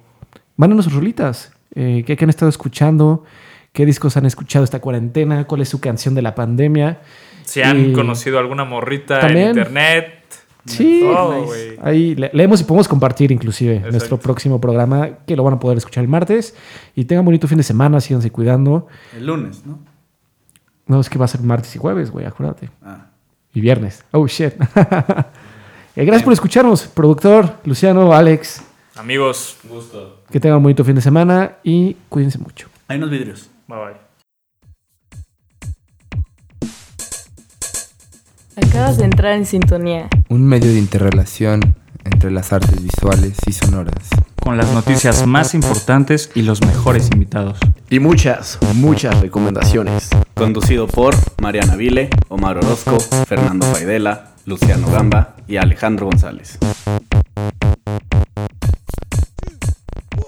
mándenos 0.57 0.85
sus 0.85 0.93
rolitas. 0.93 1.51
Eh, 1.73 2.03
¿qué, 2.05 2.15
qué 2.15 2.23
han 2.25 2.29
estado 2.29 2.49
escuchando? 2.49 3.23
¿Qué 3.71 3.85
discos 3.85 4.17
han 4.17 4.25
escuchado 4.25 4.65
esta 4.65 4.79
cuarentena? 4.79 5.45
¿Cuál 5.45 5.61
es 5.61 5.69
su 5.69 5.79
canción 5.79 6.15
de 6.15 6.21
la 6.21 6.35
pandemia? 6.35 7.01
Si 7.43 7.61
han 7.61 7.91
Y- 7.91 7.93
conocido 7.93 8.39
alguna 8.39 8.65
morrita 8.65 9.19
También. 9.19 9.49
en 9.49 9.57
internet. 9.57 10.15
Sí, 10.65 11.01
güey. 11.01 11.77
ahí 11.81 12.15
le- 12.15 12.29
leemos 12.33 12.61
y 12.61 12.63
podemos 12.65 12.87
compartir 12.87 13.31
inclusive 13.31 13.75
Exacto. 13.75 13.91
nuestro 13.91 14.17
próximo 14.19 14.59
programa 14.61 15.09
que 15.25 15.35
lo 15.35 15.43
van 15.43 15.55
a 15.55 15.59
poder 15.59 15.77
escuchar 15.77 16.03
el 16.03 16.09
martes. 16.09 16.53
Y 16.95 17.05
tengan 17.05 17.25
bonito 17.25 17.47
fin 17.47 17.57
de 17.57 17.63
semana, 17.63 17.99
síganse 18.01 18.29
cuidando. 18.29 18.87
El 19.15 19.25
lunes, 19.25 19.65
¿no? 19.65 19.79
No, 20.85 20.99
es 20.99 21.09
que 21.09 21.17
va 21.17 21.25
a 21.25 21.27
ser 21.29 21.41
martes 21.41 21.75
y 21.75 21.79
jueves, 21.79 22.11
güey, 22.11 22.25
acuérdate. 22.25 22.69
Ah. 22.83 23.07
Y 23.53 23.61
viernes. 23.61 24.03
Oh, 24.11 24.27
shit. 24.27 24.53
Eh, 25.95 26.05
gracias 26.05 26.23
por 26.23 26.31
escucharnos, 26.31 26.83
productor, 26.87 27.55
Luciano, 27.65 28.13
Alex. 28.13 28.61
Amigos, 28.95 29.57
gusto. 29.63 30.21
Que 30.31 30.39
tengan 30.39 30.57
un 30.57 30.63
bonito 30.63 30.85
fin 30.85 30.95
de 30.95 31.01
semana 31.01 31.53
y 31.63 31.97
cuídense 32.07 32.37
mucho. 32.37 32.69
Hay 32.87 32.97
unos 32.99 33.09
vidrios. 33.09 33.49
Bye 33.69 33.77
bye. 33.77 33.95
Acabas 38.55 38.97
de 38.97 39.05
entrar 39.05 39.33
en 39.33 39.45
sintonía. 39.45 40.09
Un 40.27 40.43
medio 40.43 40.71
de 40.71 40.79
interrelación 40.79 41.75
entre 42.03 42.31
las 42.31 42.51
artes 42.51 42.81
visuales 42.81 43.37
y 43.45 43.51
sonoras. 43.51 43.93
Con 44.41 44.57
las 44.57 44.73
noticias 44.73 45.27
más 45.27 45.53
importantes 45.53 46.31
y 46.33 46.41
los 46.41 46.61
mejores 46.65 47.09
invitados. 47.13 47.59
Y 47.91 47.99
muchas, 47.99 48.57
muchas 48.73 49.21
recomendaciones. 49.21 50.09
Conducido 50.33 50.87
por 50.87 51.13
Mariana 51.39 51.75
Vile, 51.75 52.09
Omar 52.29 52.57
Orozco, 52.57 52.99
Fernando 53.27 53.67
Faidela, 53.67 54.31
Luciano 54.45 54.89
Gamba 54.89 55.35
y 55.47 55.57
Alejandro 55.57 56.07
González. 56.07 56.57